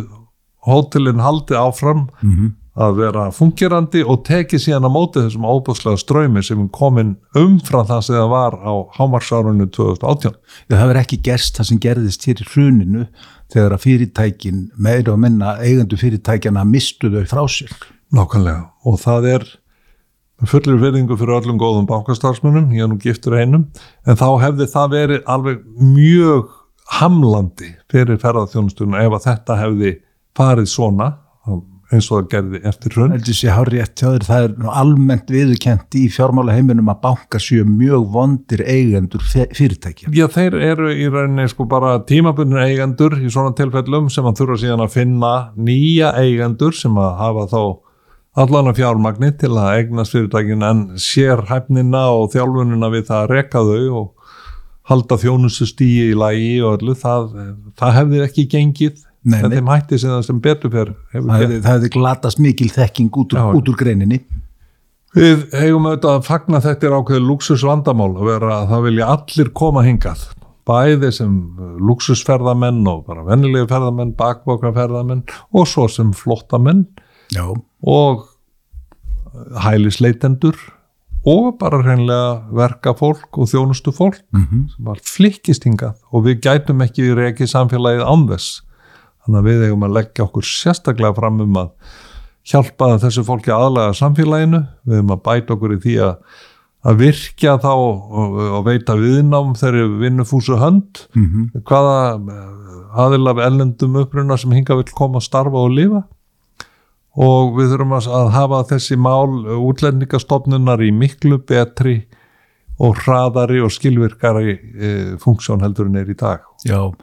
hótelin 0.67 1.21
haldið 1.23 1.61
áfram. 1.61 2.07
Mhm, 2.23 2.55
að 2.77 2.99
vera 2.99 3.23
fungerandi 3.33 4.03
og 4.05 4.21
tekið 4.27 4.61
síðan 4.61 4.85
á 4.85 4.91
móti 4.93 5.23
þessum 5.23 5.47
óbúslega 5.49 5.97
ströymi 5.97 6.43
sem 6.45 6.61
er 6.61 6.69
komin 6.75 7.15
umfram 7.37 7.87
það 7.89 8.03
sem 8.05 8.17
það 8.19 8.29
var 8.35 8.57
á 8.61 8.73
hámarsárunni 8.99 9.67
2018 9.73 10.35
Já, 10.69 10.75
það 10.75 10.83
verður 10.85 11.01
ekki 11.01 11.21
gerst 11.25 11.57
það 11.57 11.69
sem 11.71 11.81
gerðist 11.87 12.27
hér 12.29 12.43
í 12.43 12.49
hruninu 12.51 13.05
þegar 13.53 13.77
að 13.77 13.85
fyrirtækin 13.85 14.65
meira 14.77 15.13
og 15.13 15.21
minna 15.23 15.55
eigendu 15.63 15.99
fyrirtækjana 15.99 16.65
mistu 16.67 17.09
þau 17.13 17.23
frá 17.31 17.43
sér. 17.51 17.73
Nákvæmlega. 18.13 18.69
Og 18.87 18.99
það 19.01 19.29
er 19.33 19.47
fullir 20.47 20.79
virðingu 20.81 21.17
fyrir 21.17 21.39
öllum 21.39 21.59
góðum 21.59 21.87
bankastarfsmunum, 21.89 22.69
ég 22.75 22.85
er 22.85 22.91
nú 22.91 22.99
giftur 23.01 23.37
einum. 23.39 23.67
En 24.05 24.19
þá 24.19 24.27
hefði 24.43 24.67
það 24.69 24.93
verið 24.93 25.31
alveg 25.33 25.63
mjög 25.81 26.51
hamlandi 26.97 27.73
fyrir 27.91 28.19
ferðarþjónustunum 28.21 28.99
ef 28.99 29.15
að 29.17 29.25
þetta 29.31 29.57
hefði 29.63 29.95
farið 30.37 30.69
svona 30.71 31.09
eins 31.93 32.09
og 32.11 32.19
það 32.19 32.29
gerði 32.33 32.59
eftir 32.67 32.95
hrun. 32.95 33.13
Heldur 33.15 33.37
sé 33.37 33.51
hár 33.53 33.71
rétt 33.71 34.01
hjá 34.01 34.09
þér, 34.09 34.25
það 34.27 34.45
er 34.47 34.55
nú 34.59 34.71
almennt 34.81 35.31
viðurkent 35.31 35.97
í 35.97 36.03
fjármála 36.11 36.55
heiminum 36.57 36.91
að 36.91 36.99
banka 37.05 37.39
séu 37.41 37.63
mjög 37.67 38.09
vondir 38.15 38.63
eigendur 38.67 39.23
fyrirtækja. 39.27 40.11
Já, 40.15 40.25
þeir 40.33 40.59
eru 40.67 40.91
í 40.91 41.07
rauninni 41.13 41.47
sko 41.51 41.67
bara 41.71 41.97
tímabunni 42.07 42.59
eigendur 42.65 43.15
í 43.21 43.31
svona 43.31 43.55
tilfellum 43.57 44.11
sem 44.13 44.27
að 44.27 44.41
þurfa 44.41 44.61
síðan 44.65 44.83
að 44.83 44.95
finna 44.97 45.33
nýja 45.55 46.11
eigendur 46.19 46.75
sem 46.75 46.99
að 46.99 47.15
hafa 47.21 47.47
þá 47.53 47.61
allan 48.37 48.69
að 48.69 48.83
fjármagni 48.83 49.31
til 49.39 49.55
að 49.55 49.71
eignast 49.79 50.13
fyrirtækin 50.13 50.65
en 50.67 50.85
sér 51.01 51.47
hæfnina 51.49 52.03
og 52.13 52.29
þjálfunina 52.35 52.91
við 52.93 53.07
það 53.07 53.23
að 53.23 53.31
reka 53.33 53.63
þau 53.65 54.01
og 54.01 54.13
halda 54.87 55.17
þjónustu 55.19 55.65
stíi 55.67 56.11
í 56.11 56.17
lagi 56.17 56.59
og 56.63 56.77
öllu, 56.77 56.93
það, 56.95 57.31
það 57.79 57.95
hefði 57.97 58.21
ekki 58.27 58.45
gengið 58.53 59.01
Nei, 59.27 59.39
en 59.43 59.51
þeim 59.51 59.69
hætti 59.71 59.99
sem 59.99 60.23
sem 60.23 60.41
betur 60.43 60.71
fer 60.71 60.93
Það 61.11 61.55
hefði, 61.65 61.91
glatast 61.97 62.39
mikil 62.43 62.69
þekking 62.71 63.09
út 63.11 63.35
úr, 63.35 63.41
Já. 63.41 63.47
út 63.59 63.71
úr 63.71 63.79
greininni. 63.79 64.21
Við 65.17 65.45
eigum 65.55 65.87
auðvitað 65.89 66.13
að 66.13 66.27
fagna 66.27 66.61
þetta 66.63 66.87
er 66.87 66.95
ákveðið 66.99 67.27
luxusvandamál 67.27 68.09
að 68.13 68.29
vera 68.29 68.53
að 68.59 68.71
það 68.71 68.85
vilja 68.87 69.09
allir 69.15 69.51
koma 69.57 69.83
hingað. 69.85 70.23
Bæði 70.67 71.11
sem 71.15 71.35
luxusferðamenn 71.87 72.81
og 72.91 73.03
bara 73.07 73.23
vennilegi 73.27 73.69
ferðamenn, 73.71 74.15
bakbókarferðamenn 74.19 75.23
og 75.55 75.69
svo 75.69 75.87
sem 75.91 76.11
flottamenn 76.15 76.85
Já, 77.31 77.43
og 77.87 78.25
hælisleitendur 79.63 80.59
og 81.27 81.57
bara 81.59 81.81
hreinlega 81.83 82.29
verka 82.55 82.93
fólk 82.95 83.39
og 83.39 83.49
þjónustu 83.51 83.91
fólk 83.95 84.21
mhm, 84.35 84.67
sem 84.75 84.87
var 84.87 85.01
flikkist 85.03 85.67
hingað. 85.67 85.97
Og 86.15 86.27
við 86.27 86.39
gætum 86.45 86.83
ekki 86.85 87.09
rekið 87.17 87.51
samfélagið 87.51 88.05
án 88.07 88.27
þess 88.31 88.61
þannig 89.27 89.39
að 89.39 89.49
við 89.51 89.65
eigum 89.67 89.87
að 89.87 89.95
leggja 89.99 90.25
okkur 90.25 90.47
sérstaklega 90.47 91.17
fram 91.19 91.41
um 91.43 91.61
að 91.61 91.95
hjálpa 92.47 92.93
þessu 93.03 93.25
fólki 93.27 93.51
aðlaga 93.51 93.95
samfélaginu 93.99 94.63
við 94.87 95.01
eigum 95.01 95.15
að 95.17 95.25
bæta 95.27 95.57
okkur 95.57 95.75
í 95.75 95.81
því 95.83 95.97
að 96.07 96.21
að 96.87 96.99
virkja 97.01 97.57
þá 97.59 97.71
og, 97.73 98.35
og 98.57 98.61
veita 98.67 98.95
viðnám 98.95 99.55
þeirri 99.59 99.87
vinnufúsu 99.99 100.59
hönd 100.61 101.01
mhm, 101.17 101.63
hvaða 101.67 101.97
aðil 103.03 103.31
af 103.33 103.41
ellendum 103.43 103.97
uppruna 104.01 104.37
sem 104.39 104.53
hinga 104.55 104.77
vill 104.79 104.93
koma 104.95 105.19
að 105.19 105.27
starfa 105.27 105.65
og 105.65 105.73
lifa 105.75 106.03
og 107.17 107.57
við 107.57 107.73
þurfum 107.73 107.95
að 107.97 108.29
hafa 108.35 108.61
þessi 108.71 108.97
mál 109.01 109.41
útlendingastofnunar 109.57 110.83
í 110.85 110.91
miklu 110.93 111.41
betri 111.49 111.97
og 112.77 112.99
hraðari 113.01 113.63
og 113.65 113.73
skilvirkari 113.73 114.53
e, 114.53 114.91
funksjón 115.21 115.63
heldur 115.65 115.89
en 115.89 115.97
er 115.97 116.11
í 116.13 116.17
dag. 116.17 116.45
já. 116.61 116.93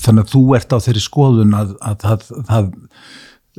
Þannig 0.00 0.24
að 0.26 0.32
þú 0.34 0.42
ert 0.56 0.72
á 0.72 0.78
þeirri 0.80 1.02
skoðun 1.04 1.54
að, 1.58 1.74
að 1.84 1.96
það, 2.06 2.24
það 2.48 2.70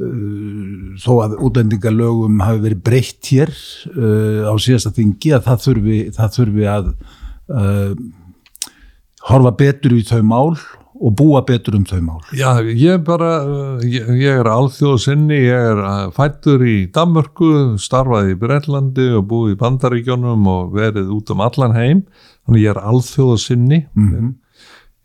uh, 0.01 0.97
þó 1.03 1.11
að 1.25 1.37
útlendingalögum 1.47 2.41
hafi 2.45 2.63
verið 2.65 2.83
breytt 2.87 3.31
hér 3.33 3.51
uh, 3.95 4.49
á 4.49 4.53
síðasta 4.61 4.93
þingi 4.97 5.35
að 5.37 5.47
það 5.49 5.65
þurfi, 5.67 5.97
það 6.17 6.35
þurfi 6.39 6.69
að 6.75 6.91
uh, 7.51 7.95
horfa 9.29 9.51
betur 9.59 9.97
í 9.97 10.03
þau 10.07 10.21
mál 10.25 10.55
og 11.01 11.15
búa 11.17 11.39
betur 11.45 11.73
um 11.79 11.85
þau 11.89 11.97
mál. 12.05 12.19
Já, 12.37 12.59
ég 12.77 12.99
bara, 13.07 13.31
ég, 13.81 14.05
ég 14.21 14.41
er 14.43 14.49
alþjóðsynni, 14.51 15.39
ég 15.47 15.69
er 15.71 16.11
fættur 16.13 16.61
í 16.61 16.75
Danmörku, 16.93 17.49
starfaði 17.81 18.35
í 18.35 18.37
Breitlandi 18.41 19.07
og 19.17 19.25
búið 19.31 19.55
í 19.55 19.59
Bandaríkjónum 19.63 20.45
og 20.51 20.75
verið 20.77 21.09
út 21.15 21.33
um 21.33 21.41
allan 21.41 21.73
heim, 21.73 22.03
þannig 22.45 22.67
ég 22.67 22.75
er 22.75 22.83
alþjóðsynni, 22.91 23.81
Mhm. 23.97 24.29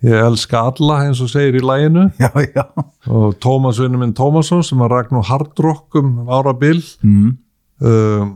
Ég 0.05 0.13
elska 0.27 0.61
alla 0.71 0.99
eins 1.07 1.21
og 1.25 1.31
segir 1.33 1.57
í 1.61 1.63
læginu 1.65 2.09
Já, 2.21 2.31
já. 2.53 2.65
og 3.09 3.39
Tómas 3.41 3.79
vinnu 3.81 3.99
minn 4.03 4.13
Tómasson 4.19 4.65
sem 4.67 4.83
að 4.85 4.93
rækna 4.93 5.23
hard 5.25 5.55
rock 5.65 5.95
um 6.03 6.27
ára 6.29 6.53
bil 6.59 6.83
Mm. 7.03 7.37
uh, 7.81 8.27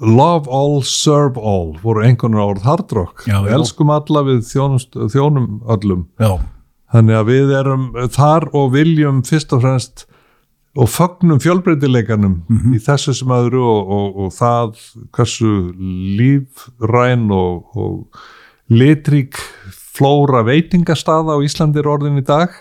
Love 0.00 0.46
all, 0.54 0.82
serve 0.86 1.40
all 1.42 1.72
voru 1.82 2.04
einhvern 2.06 2.36
orð 2.38 2.62
hard 2.62 2.92
rock 2.94 3.24
Já, 3.26 3.40
elskum 3.50 3.90
alla 3.90 4.20
við 4.28 4.44
þjónust, 4.46 4.94
þjónum 5.10 5.48
öllum. 5.74 6.04
Já, 6.22 6.36
þannig 6.94 7.16
að 7.18 7.26
við 7.32 7.50
erum 7.58 7.88
þar 8.14 8.46
og 8.54 8.68
viljum 8.76 9.24
fyrst 9.26 9.50
og 9.56 9.64
fremst 9.64 10.04
og 10.78 10.86
fögnum 10.94 11.40
fjölbreytileikanum 11.42 12.36
í 12.76 12.78
þessu 12.84 13.16
sem 13.18 13.32
öðru 13.34 13.64
og, 13.66 13.90
og, 13.98 14.20
og 14.22 14.30
það 14.36 14.78
hversu 15.16 15.50
lífræn 16.20 17.26
og, 17.34 17.74
og 17.74 18.22
litrík 18.70 19.34
flóra 19.98 20.44
veitingastaða 20.46 21.36
á 21.36 21.44
Íslandi 21.44 21.82
er 21.82 21.90
orðin 21.90 22.20
í 22.20 22.26
dag 22.26 22.54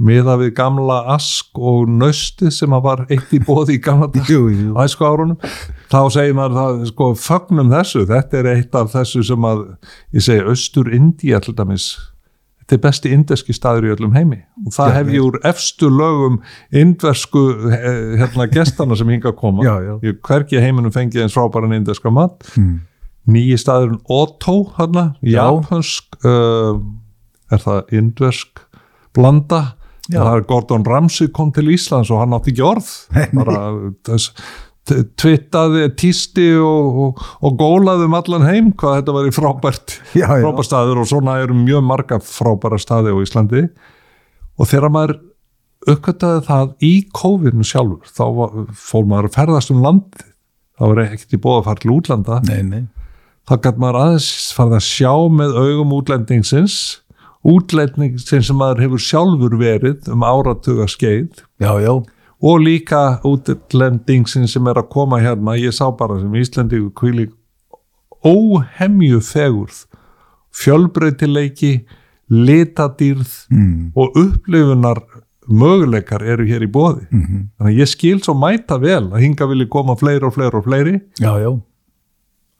miða 0.00 0.38
við 0.40 0.54
gamla 0.56 1.02
ask 1.12 1.58
og 1.60 1.88
nösti 1.92 2.48
sem 2.54 2.72
að 2.72 2.84
var 2.86 3.02
eitt 3.12 3.34
í 3.36 3.40
bóði 3.44 3.76
í 3.76 3.82
gamla 3.84 4.08
dag 4.16 4.70
á 4.72 4.80
æsku 4.86 5.04
árunum 5.04 5.36
þá 5.92 6.00
segir 6.14 6.38
maður 6.38 6.56
það, 6.56 6.78
sko, 6.92 7.10
fögnum 7.20 7.72
þessu. 7.72 8.06
Þetta 8.08 8.40
er 8.40 8.48
eitt 8.54 8.78
af 8.80 8.94
þessu 8.94 9.24
sem 9.28 9.50
að 9.50 9.66
ég 10.16 10.24
segi, 10.24 10.46
Östur 10.54 10.88
Indía 10.96 11.42
til 11.44 11.56
dæmis 11.58 11.92
þetta 12.70 12.76
er 12.76 12.82
besti 12.84 13.10
indeski 13.14 13.54
staður 13.56 13.88
í 13.88 13.94
öllum 13.96 14.14
heimi. 14.14 14.38
Og 14.62 14.74
það 14.74 14.90
Já, 14.92 14.94
hef 14.94 15.08
ég 15.10 15.24
úr 15.26 15.38
efstu 15.50 15.90
lögum 15.90 16.38
indversku 16.70 17.42
eh, 17.74 17.88
hérna 18.20 18.46
gestana 18.52 18.98
sem 18.98 19.10
hinga 19.10 19.32
að 19.32 19.40
koma. 19.40 19.66
Já, 19.66 19.74
já. 19.82 19.94
ég 20.06 20.20
hvergi 20.26 20.58
í 20.58 20.62
heiminum 20.62 20.94
fengið 20.94 21.26
eins 21.26 21.34
frábæran 21.34 21.74
indeska 21.74 22.12
mat. 22.14 22.46
Mm. 22.54 22.78
Nýji 23.30 23.58
staðurinn 23.60 24.00
Otto 24.10 24.54
hérna, 24.78 25.10
japansk 25.26 26.16
uh, 26.24 26.78
er 27.52 27.60
það 27.64 27.92
indversk 27.98 28.62
blanda 29.16 29.74
Já. 30.10 30.22
það 30.24 30.32
er 30.38 30.46
Gordon 30.48 30.84
Ramsay 30.88 31.28
kom 31.34 31.52
til 31.54 31.68
Íslands 31.70 32.10
og 32.10 32.22
hann 32.22 32.34
átti 32.34 32.54
ekki 32.54 32.64
orð 32.66 32.88
bara 33.38 33.60
þess 34.08 34.32
t- 34.88 35.04
twittaði, 35.20 35.84
tísti 36.00 36.48
og, 36.58 37.00
og, 37.04 37.24
og 37.46 37.58
gólaði 37.60 38.08
um 38.08 38.16
allan 38.18 38.46
heim 38.48 38.72
hvað 38.80 39.00
þetta 39.00 39.14
var 39.18 39.28
í 39.28 39.34
frábært 39.36 39.96
Já, 40.18 40.26
já. 40.26 40.40
frábært 40.46 40.70
staður 40.70 41.02
og 41.04 41.10
svona 41.12 41.36
eru 41.44 41.54
mjög 41.58 41.84
marga 41.86 42.18
frábæra 42.24 42.80
staði 42.82 43.12
á 43.14 43.18
Íslandi 43.22 43.66
og 44.60 44.68
þegar 44.70 44.92
maður 44.96 45.18
uppkvæmtaði 45.90 46.40
það 46.48 46.72
í 46.84 46.92
COVID-19 47.16 47.68
sjálfur 47.70 48.10
þá 48.12 48.24
var, 48.36 48.56
fór 48.76 49.06
maður 49.08 49.30
að 49.30 49.36
ferðast 49.38 49.70
um 49.72 49.84
landi 49.84 50.26
það 50.80 50.90
var 50.94 51.02
ekkert 51.06 51.36
í 51.36 51.40
bóða 51.44 51.60
að 51.62 51.68
fara 51.70 51.80
til 51.84 51.94
útlanda 51.94 52.40
Nei, 52.50 52.58
nei. 52.66 52.82
Þá 53.48 53.54
gæti 53.64 53.80
maður 53.82 54.00
aðeins 54.04 54.28
farið 54.56 54.76
að 54.80 54.84
sjá 54.88 55.12
með 55.40 55.56
augum 55.64 55.94
útlendingsins 55.98 56.76
útlendingsin 57.50 58.42
sem 58.44 58.56
maður 58.60 58.82
hefur 58.84 59.00
sjálfur 59.00 59.54
verið 59.60 60.08
um 60.12 60.24
áratuga 60.28 60.84
skeið 60.92 61.40
Já, 61.62 61.72
já. 61.80 61.94
og 62.40 62.60
líka 62.60 63.20
útlendingsin 63.24 64.44
sem 64.48 64.66
er 64.68 64.80
að 64.82 64.90
koma 64.92 65.20
hérna 65.24 65.56
ég 65.56 65.72
sá 65.72 65.86
bara 65.96 66.18
sem 66.20 66.34
Íslendingu 66.36 66.90
kvíli 66.92 67.30
óhemju 68.24 69.22
fegurð 69.24 69.86
fjölbreytileiki 70.52 71.72
litadýrð 72.30 73.30
Mm. 73.50 73.90
og 73.96 74.12
upplifunar 74.16 75.00
möguleikar 75.50 76.22
eru 76.22 76.44
hér 76.46 76.62
í 76.62 76.70
bóði 76.70 77.06
Mm 77.10 77.48
þannig 77.58 77.72
að 77.72 77.78
ég 77.80 77.88
skil 77.90 78.20
svo 78.22 78.34
mæta 78.38 78.76
vel 78.78 79.08
að 79.10 79.20
hinga 79.24 79.46
vilji 79.50 79.66
koma 79.68 79.96
fleiri 79.96 80.24
og 80.28 80.34
fleiri 80.36 80.56
og 80.60 80.64
fleiri 80.68 81.00
Já, 81.18 81.32
já. 81.42 81.50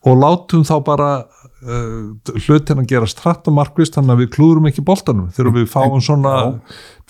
Og 0.00 0.16
látum 0.16 0.62
þá 0.64 0.75
bara 0.85 1.09
uh, 1.21 2.37
hlutin 2.47 2.80
að 2.80 2.88
gera 2.95 3.09
stratt 3.11 3.49
og 3.50 3.57
markvist 3.59 3.97
þannig 3.97 4.14
að 4.14 4.23
við 4.23 4.30
klúrum 4.37 4.69
ekki 4.71 4.85
boltanum 4.87 5.28
þegar 5.37 5.57
við 5.59 5.66
fáum 5.73 6.00
svona 6.04 6.37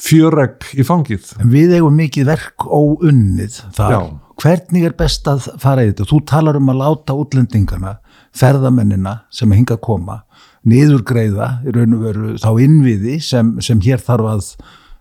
fjörregg 0.00 0.73
í 0.75 0.87
fangið 0.87 1.35
En 1.38 1.52
við 1.52 1.76
eigum 1.78 1.94
mikið 2.00 2.32
verk 2.32 2.66
óunnið 2.66 3.61
þar. 3.76 3.94
Já. 3.94 4.00
Hvernig 4.40 4.88
er 4.88 4.97
best 4.97 5.28
að 5.28 5.50
fara 5.61 5.85
í 5.85 5.90
þetta? 5.90 6.09
Þú 6.09 6.18
talar 6.26 6.56
um 6.56 6.70
að 6.73 6.80
láta 6.80 7.16
útlendingana, 7.20 7.99
ferðamennina 8.32 9.18
sem 9.35 9.52
hinga 9.52 9.76
að 9.76 9.82
koma, 9.85 10.23
niðurgreiða 10.67 11.50
í 11.67 11.75
raun 11.76 11.97
og 11.99 12.06
veru 12.06 12.34
þá 12.41 12.50
innviði 12.64 13.19
sem, 13.25 13.52
sem 13.64 13.82
hér 13.84 14.00
þarf 14.02 14.30
að 14.32 14.49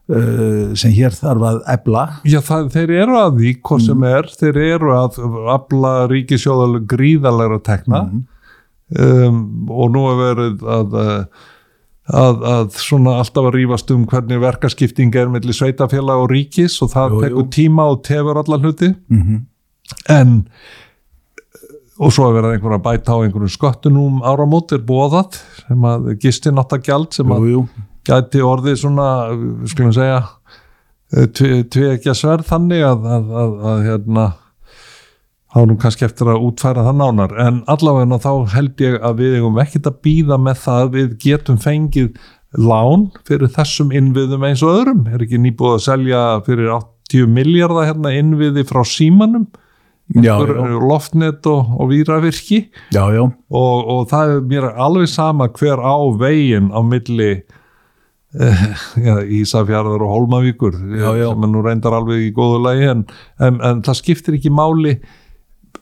sem 0.10 0.94
hér 0.96 1.14
þarf 1.14 1.46
að 1.46 1.60
ebla. 1.76 2.06
Já, 2.26 2.40
það, 2.46 2.72
þeir 2.74 2.96
eru 3.04 3.20
að 3.20 3.38
því, 3.38 3.54
hvað 3.68 3.86
sem 3.86 4.08
er 4.10 4.32
þeir 4.40 4.60
eru 4.64 4.96
að 4.98 5.20
afla 5.54 5.94
ríkisjóðalega 6.10 6.90
gríðalega 6.96 7.62
tekna. 7.68 8.02
Um, 8.90 9.44
og 9.70 9.92
nú 9.94 10.08
er 10.10 10.20
verið 10.24 10.64
að 10.66 10.98
að, 12.10 12.42
að 12.42 12.80
svona 12.82 13.20
alltaf 13.22 13.52
að 13.52 13.56
rífast 13.60 13.92
um 13.94 14.08
hvernig 14.10 14.42
verkaskipting 14.42 15.14
er 15.14 15.30
mellir 15.30 15.54
sveitafélag 15.54 16.24
og 16.24 16.32
ríkis 16.34 16.80
og 16.82 16.90
það 16.96 17.20
tekur 17.28 17.50
tíma 17.54 17.86
og 17.94 18.02
tefur 18.08 18.42
alla 18.42 18.62
hluti. 18.64 18.94
Mm 19.14 19.46
en 20.10 20.46
og 22.00 22.14
svo 22.16 22.30
er 22.30 22.36
verið 22.38 22.56
einhver 22.56 22.78
að 22.78 22.84
bæta 22.86 23.16
á 23.18 23.22
einhverjum 23.26 23.52
sköttunum 23.52 24.20
áramót 24.24 24.72
er 24.76 24.84
bóðað 24.88 25.40
sem 25.66 25.88
að 25.90 26.12
gisti 26.22 26.54
náttagjald 26.56 27.16
sem 27.18 27.34
að 27.34 27.48
Jú, 27.48 27.56
jú. 27.58 27.64
Gæti 28.08 28.44
orðið 28.46 28.78
svona, 28.84 29.08
skulum 29.70 29.96
segja 29.96 30.22
ekki 31.10 32.12
að 32.12 32.20
sverð 32.20 32.48
þannig 32.52 32.86
að, 32.86 33.08
að, 33.10 33.32
að, 33.42 33.54
að 33.72 33.80
hérna 33.88 34.26
þá 35.50 35.62
er 35.62 35.70
nú 35.72 35.78
kannski 35.82 36.06
eftir 36.06 36.30
að 36.30 36.44
útfæra 36.46 36.84
það 36.86 37.00
nánar 37.00 37.32
en 37.42 37.62
allavega 37.72 38.20
þá 38.22 38.34
held 38.54 38.84
ég 38.86 39.00
að 39.02 39.24
við 39.24 39.40
eigum 39.40 39.62
ekkert 39.64 39.90
að 39.90 40.02
býða 40.06 40.38
með 40.46 40.60
það 40.66 40.92
við 40.94 41.16
getum 41.24 41.58
fengið 41.62 42.12
lán 42.58 43.08
fyrir 43.28 43.50
þessum 43.54 43.94
innviðum 43.94 44.46
eins 44.46 44.62
og 44.66 44.76
öðrum 44.76 45.08
er 45.10 45.26
ekki 45.26 45.42
nýbúið 45.42 45.76
að 45.78 45.84
selja 45.86 46.22
fyrir 46.46 46.72
80 46.78 47.34
miljardar 47.34 47.90
hérna 47.90 48.14
innviði 48.18 48.66
frá 48.70 48.84
símanum 48.86 49.50
Já, 50.10 50.40
já. 50.42 50.80
loftnet 50.82 51.46
og, 51.46 51.68
og 51.78 51.92
víravirki 51.92 52.64
Já, 52.90 53.04
já. 53.14 53.22
og, 53.30 53.90
og 53.94 54.08
það 54.10 54.32
er 54.32 54.48
mér 54.50 54.66
alveg 54.74 55.10
sama 55.12 55.46
hver 55.54 55.78
á 55.78 55.98
veginn 56.18 56.72
á 56.74 56.82
milli 56.82 57.44
eh, 58.38 58.66
já, 59.08 59.16
Ísafjarðar 59.26 60.04
og 60.06 60.12
Hólmavíkur 60.14 60.76
Já, 61.00 61.10
já. 61.18 61.30
sem 61.32 61.44
er 61.48 61.50
nú 61.54 61.64
reyndar 61.66 61.94
alveg 61.98 62.28
í 62.28 62.34
góðu 62.36 62.60
lagi 62.66 62.90
en, 62.92 63.06
en, 63.40 63.62
en 63.62 63.82
það 63.86 63.98
skiptir 64.04 64.38
ekki 64.38 64.52
máli 64.54 65.00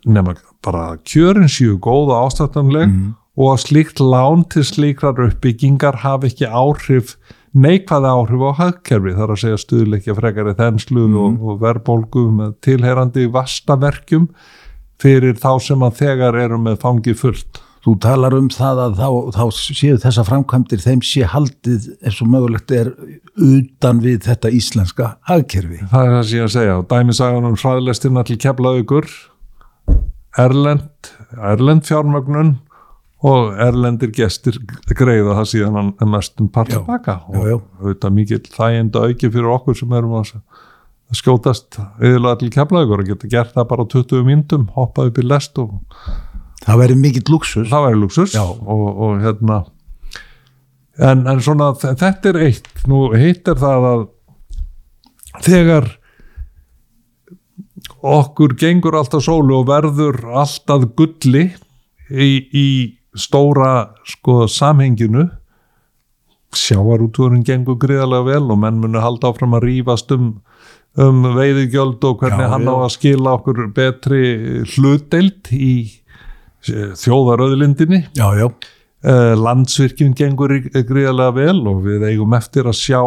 nema 0.08 0.36
bara 0.64 0.98
kjörin 1.04 1.50
séu 1.52 1.78
góð 1.80 2.14
og 2.14 2.28
ástættanleg 2.30 2.88
Mhm. 2.88 3.16
og 3.38 3.52
að 3.54 3.60
slíkt 3.68 4.00
lán 4.02 4.48
til 4.50 4.64
slíkrar 4.64 5.20
uppbyggingar 5.28 6.00
hafi 6.02 6.28
ekki 6.32 6.48
áhrif 6.50 7.18
neikvæða 7.54 8.10
áhrif 8.18 8.42
á 8.50 8.52
hagkerfi 8.58 9.14
þar 9.18 9.34
að 9.36 9.42
segja 9.44 9.60
stuðleikja 9.62 10.16
frekari 10.18 10.54
þenslu 10.58 11.04
Mhm. 11.08 11.18
og, 11.18 11.50
og 11.50 11.60
verðbólgu 11.62 12.24
með 12.40 12.56
tilherandi 12.62 13.28
vastaverkjum 13.32 14.30
fyrir 15.00 15.36
þá 15.38 15.60
sem 15.62 15.80
að 15.86 15.98
þegar 16.02 16.36
eru 16.46 16.58
með 16.58 16.80
fangið 16.82 17.18
fullt 17.20 17.62
Þú 17.88 17.94
talar 18.04 18.34
um 18.36 18.50
það 18.52 18.80
að 18.84 18.98
þá, 19.00 19.10
þá 19.38 19.44
séu 19.64 19.98
þessa 20.04 20.24
framkvæmdir 20.28 20.82
þeim 20.84 21.04
sé 21.08 21.24
haldið 21.32 21.86
eins 22.04 22.18
og 22.20 22.28
mögulegt 22.34 22.74
er 22.76 22.90
utan 23.40 24.02
við 24.04 24.26
þetta 24.28 24.52
íslenska 24.58 25.14
hagkerfi. 25.30 25.80
það 25.88 26.04
er 26.10 26.16
það 26.18 26.26
sem 26.28 26.42
ég 26.42 26.48
að 26.50 26.54
segja 26.58 26.74
og 26.82 26.88
dæmisagan 26.92 27.48
um 27.48 27.56
hraðlestina 27.62 28.26
til 28.28 28.38
keflaugur 28.44 29.08
erlend 30.44 31.12
erlend 31.54 31.88
fjármögnun 31.88 32.58
og 33.24 33.56
erlendir 33.64 34.12
gestir 34.14 34.60
greiða 34.92 35.40
það 35.40 35.50
síðan 35.54 35.80
hann 35.80 35.94
er 36.04 36.12
mestum 36.12 36.52
part 36.52 36.70
Já. 36.76 36.82
tilbaka 36.82 37.22
Já, 37.24 37.40
já. 37.54 37.56
og 37.56 37.82
auðvitað 37.88 38.18
mikill 38.20 38.44
þæginda 38.52 39.08
auki 39.08 39.32
fyrir 39.32 39.54
okkur 39.56 39.80
sem 39.80 39.96
erum 39.98 40.20
að 40.20 40.36
að 41.08 41.22
skjótast 41.22 41.80
yfirlega 42.04 42.42
til 42.42 42.52
keflaugur 42.52 43.00
og 43.00 43.08
geta 43.14 43.32
gert 43.32 43.56
það 43.56 43.70
bara 43.72 43.88
á 43.88 43.92
20 43.96 44.28
myndum 44.28 44.68
hoppað 44.76 45.14
upp 45.14 45.22
í 45.22 45.24
lest 45.24 45.62
og 45.64 45.78
Það 46.66 46.80
verður 46.82 47.02
mikill 47.02 47.28
luxus. 47.32 47.70
það 47.70 47.86
væri 47.86 48.00
luxus 48.02 48.36
og, 48.42 48.62
og 48.68 49.22
hérna 49.24 49.62
en, 50.98 51.24
en 51.30 51.42
svona 51.44 51.72
þetta 51.78 52.32
er 52.32 52.42
eitt. 52.48 52.70
Nú 52.90 53.08
hitt 53.18 53.48
er 53.50 53.60
það 53.62 53.88
að 53.92 54.06
þegar 55.46 55.90
okkur 58.08 58.56
gengur 58.58 58.98
alltaf 58.98 59.26
sólu 59.26 59.60
og 59.62 59.68
verður 59.70 60.20
alltaf 60.38 60.88
gulli 60.98 61.50
í, 62.10 62.30
í 62.52 62.68
stóra 63.18 63.90
sko 64.08 64.46
samhenginu 64.52 65.28
sjávarútúrin 66.58 67.44
gengur 67.46 67.78
gríðarlega 67.82 68.28
vel 68.28 68.54
og 68.54 68.62
menn 68.62 68.80
munu 68.82 69.02
halda 69.04 69.32
áfram 69.32 69.58
að 69.58 69.68
rífast 69.68 70.14
um, 70.16 70.30
um 70.98 71.26
veiðigjöld 71.36 72.04
og 72.08 72.22
hvernig 72.22 72.46
Já, 72.46 72.52
hann 72.54 72.70
á 72.72 72.76
að 72.78 72.94
skila 72.96 73.36
okkur 73.38 73.66
betri 73.76 74.22
hlutdeild 74.74 75.52
í 75.54 75.74
þjóðaröðlindinni 76.66 78.04
Já, 78.18 78.28
já. 78.40 78.48
uh, 78.48 79.34
landsvirkjum 79.40 80.14
gengur 80.18 80.56
gríðarlega 80.74 81.36
vel 81.38 81.60
og 81.70 81.84
við 81.86 82.08
eigum 82.12 82.34
eftir 82.38 82.68
að 82.70 82.80
sjá 82.82 83.02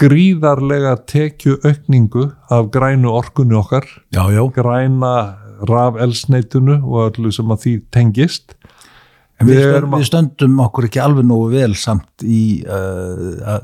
gríðarlega 0.00 0.94
tekju 1.08 1.58
aukningu 1.66 2.30
af 2.52 2.70
grænu 2.72 3.10
orkunni 3.12 3.56
okkar 3.58 3.84
Já, 4.14 4.24
já. 4.32 4.42
græna 4.56 5.12
rafelsneitunu 5.68 6.80
og 6.84 7.10
öllu 7.10 7.32
sem 7.32 7.52
að 7.52 7.62
því 7.66 7.74
tengist 7.92 8.56
En 8.56 8.60
við, 9.44 9.84
Við 9.92 10.04
stöndum 10.08 10.54
okkur 10.64 10.86
ekki 10.88 11.00
alveg 11.02 11.26
nógu 11.28 11.50
vel 11.52 11.74
samt 11.76 12.24
í 12.24 12.64
uh, 12.64 13.58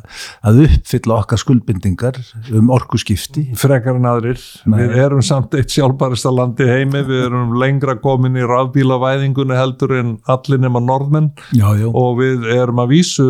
að- 0.44 0.60
uppfylla 0.66 1.16
okkar 1.22 1.40
skuldbindingar 1.40 2.18
um 2.52 2.68
orkuskipti. 2.74 3.46
frekar 3.56 3.96
en 3.96 4.04
aðrir 4.10 4.42
Nei. 4.68 4.82
við 4.82 4.96
erum 5.06 5.22
samt 5.24 5.54
eitt 5.56 5.72
sjálfbærista 5.72 6.32
landi 6.34 6.66
heimi 6.68 7.00
við 7.08 7.24
erum 7.30 7.54
lengra 7.62 7.94
komin 8.04 8.36
í 8.36 8.44
rafbílavæðingunni 8.44 9.56
heldur 9.56 9.96
en 10.00 10.18
allir 10.28 10.60
nema 10.60 10.80
norðmenn 10.84 11.30
Já, 11.56 11.72
já. 11.80 11.88
og 11.88 12.18
við 12.20 12.44
erum 12.52 12.82
að 12.84 12.92
vísu 12.92 13.28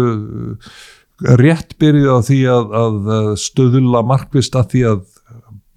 rétt 1.39 1.77
byrjuð 1.79 2.11
á 2.11 2.19
því 2.27 2.39
að, 2.51 2.73
að 2.83 2.97
stöðula 3.39 4.01
markvist 4.03 4.57
að 4.59 4.73
því 4.75 4.81
að 4.91 5.03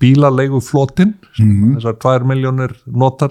bílalegu 0.02 0.60
flotin 0.66 1.14
Mhm. 1.40 1.76
þessar 1.78 1.96
2 2.02 2.26
miljónir 2.28 2.74
notar 2.90 3.30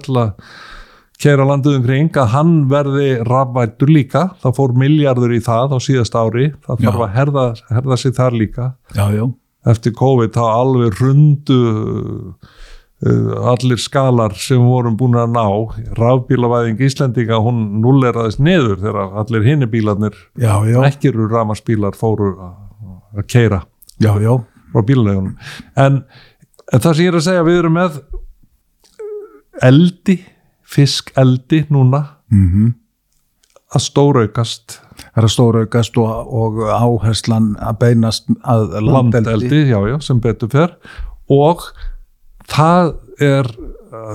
kæra 1.21 1.45
landið 1.47 1.77
umkring 1.79 2.09
að 2.19 2.31
hann 2.33 2.53
verði 2.71 3.09
rafvættur 3.27 3.91
líka. 3.93 4.25
Það 4.43 4.55
fór 4.57 4.73
miljardur 4.81 5.33
í 5.35 5.39
það 5.45 5.75
á 5.75 5.79
síðast 5.85 6.17
ári. 6.19 6.49
Það 6.67 6.81
Já. 6.83 6.89
þarf 6.89 7.03
að 7.07 7.13
herða, 7.19 7.45
herða 7.71 7.97
sig 8.01 8.15
þar 8.17 8.35
líka. 8.41 8.67
Já, 8.97 9.05
já, 9.15 9.25
eftir 9.71 9.95
COVID 9.97 10.33
þá 10.35 10.43
alveg 10.49 10.99
rundu 11.01 11.59
uh, 13.05 13.31
allir 13.53 13.79
skalar 13.81 14.35
sem 14.39 14.61
vorum 14.65 14.97
búin 14.99 15.15
að 15.19 15.31
ná. 15.35 15.45
Rafbílavæðing 15.99 16.83
Íslendinga 16.87 17.39
hún 17.43 17.63
nulleraðist 17.83 18.39
niður 18.43 18.77
þegar 18.83 19.15
allir 19.23 19.47
hinni 19.47 19.67
bílarnir 19.71 20.15
ekki 20.91 21.11
eru 21.13 21.29
rafmarsbílar 21.31 21.95
fóru 21.97 22.33
að- 22.35 22.61
keira 23.31 23.61
já, 24.03 24.11
já, 24.19 24.33
frá 24.73 24.81
bílalegunum 24.83 25.37
en, 25.79 26.01
en 26.73 26.81
það 26.83 26.95
sem 26.97 27.05
ég 27.05 27.13
er 27.13 27.15
að 27.15 27.23
segja 27.29 27.43
við 27.47 27.59
erum 27.61 27.77
með 27.77 27.93
eldi 29.63 30.15
fiskeldi 30.65 31.65
núna 31.73 32.01
mhm. 32.33 32.73
að 33.75 33.85
stóraukast. 33.85 34.79
Það 34.95 35.21
er 35.21 35.27
að 35.27 35.33
stóraukast 35.35 35.97
og, 36.01 36.11
og 36.41 36.61
áherslan 36.71 37.53
að 37.59 37.79
beinast 37.83 38.29
að 38.43 38.77
landeldi, 38.79 39.25
landeldi, 39.31 39.63
já, 39.71 39.79
já, 39.91 39.97
sem 40.03 40.21
betur 40.23 40.51
fer. 40.51 40.77
Og 41.31 41.65
það 42.51 42.95
er 43.23 43.49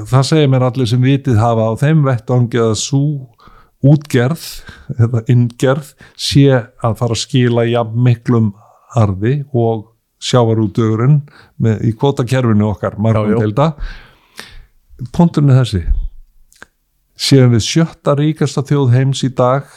það 0.09 0.27
segir 0.29 0.51
mér 0.51 0.67
allir 0.69 0.89
sem 0.89 1.03
vitið 1.03 1.39
hafa 1.41 1.71
á 1.71 1.75
þeim 1.81 2.03
vettvangi 2.07 2.61
að 2.63 2.75
svo 2.81 3.05
útgerð 3.87 4.43
eða 5.01 5.23
inngerð 5.33 5.95
sé 6.21 6.49
að 6.53 6.99
fara 7.01 7.17
að 7.17 7.23
skila 7.23 7.65
jafn 7.69 8.03
miklum 8.05 8.51
arði 8.99 9.41
og 9.57 9.87
sjávarútugurinn 10.21 11.23
í 11.87 11.95
kvotakerfinu 11.97 12.69
okkar 12.75 12.99
margum 13.01 13.41
delta 13.41 13.71
punkturinn 15.17 15.55
er 15.55 15.63
þessi 15.63 15.85
séum 17.21 17.53
við 17.55 17.65
sjötta 17.67 18.15
ríkasta 18.19 18.65
þjóð 18.67 18.95
heims 18.95 19.25
í 19.27 19.31
dag 19.37 19.69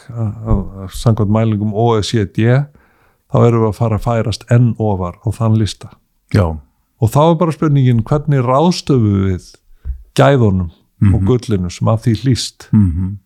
samkvæmt 0.96 1.34
mælingum 1.34 1.74
OECD 1.76 2.40
þá 3.34 3.40
erum 3.42 3.66
við 3.66 3.70
að 3.72 3.80
fara 3.80 4.00
að 4.00 4.06
færast 4.06 4.46
enn 4.54 4.72
ofar 4.82 5.18
á 5.26 5.28
þann 5.34 5.58
lista. 5.60 5.92
Já, 6.34 6.46
og 6.54 7.12
þá 7.12 7.22
er 7.26 7.36
bara 7.42 7.56
spurningin 7.56 8.04
hvernig 8.08 8.46
ráðstöfu 8.46 9.14
við 9.28 9.50
gæðunum 10.18 10.72
og 11.12 11.26
gullinu 11.28 11.72
sem 11.74 11.90
af 11.92 12.06
því 12.06 12.14
hlýst? 12.22 12.70
Mhm. 12.72 13.18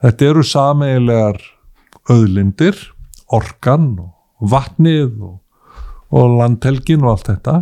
Þetta 0.00 0.30
eru 0.30 0.42
sameigilegar 0.42 1.38
auðlindir 2.08 2.78
orkan 3.30 3.98
og 4.00 4.50
vatnið 4.50 5.20
og, 5.20 5.36
og 6.10 6.38
landhelgin 6.40 7.04
og 7.04 7.12
allt 7.14 7.28
þetta 7.28 7.56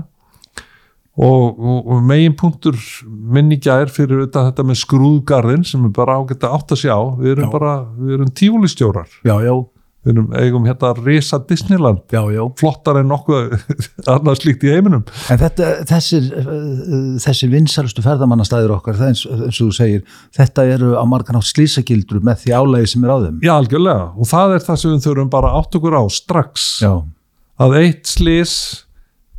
og, 1.19 1.59
og, 1.59 1.79
og 1.91 2.05
megin 2.07 2.37
punktur 2.39 2.77
minni 3.07 3.59
gær 3.63 3.91
fyrir 3.91 4.29
þetta 4.31 4.67
með 4.67 4.79
skrúðgarðin 4.85 5.67
sem 5.67 5.89
er 5.89 5.95
bara 5.97 6.21
ágætt 6.21 6.47
að 6.47 6.55
átta 6.61 6.79
sig 6.79 6.93
á. 6.95 7.01
Við 7.19 7.33
erum 7.35 7.49
Já. 7.49 7.55
bara, 7.57 7.73
við 7.99 8.15
erum 8.21 8.31
tífúlistjórar 8.39 9.11
já, 9.27 9.35
já, 9.43 9.55
við 10.07 10.13
erum 10.15 10.29
eigum 10.39 10.69
hérna 10.69 10.93
risa 11.01 11.41
Disneyland. 11.49 12.05
Já, 12.15 12.23
já. 12.31 12.41
Flottar 12.63 13.01
en 13.03 13.11
nokkuð 13.11 13.57
annað 14.15 14.39
slíkt 14.45 14.63
í 14.69 14.73
heiminum. 14.77 15.03
En 15.35 15.43
þetta, 15.43 15.73
þessir, 15.91 16.31
þessir 17.27 17.53
vinsælustu 17.57 18.07
ferðamannastæður 18.07 18.77
okkar, 18.79 18.99
það 19.03 19.11
er 19.11 19.15
eins, 19.17 19.27
eins 19.27 19.59
og 19.59 19.73
þú 19.73 19.79
segir, 19.83 20.19
þetta 20.39 20.69
eru 20.79 20.95
á 20.95 21.05
margan 21.11 21.43
átt 21.43 21.51
slísagildur 21.51 22.23
með 22.23 22.45
því 22.47 22.55
álægi 22.63 22.93
sem 22.95 23.05
er 23.09 23.15
á 23.15 23.19
þeim. 23.27 23.43
já 23.43 23.57
algjörlega. 23.59 24.11
Og 24.15 24.31
það 24.31 24.55
er 24.61 24.69
það 24.71 24.83
sem 24.85 24.95
við 24.95 25.07
þurfum 25.11 25.35
bara 25.35 25.55
átt 25.59 25.81
okkur 25.83 25.99
á 25.99 26.03
strax. 26.15 26.69
Já, 26.87 26.93
að 27.59 27.81
eitt 27.83 28.07
slís 28.07 28.55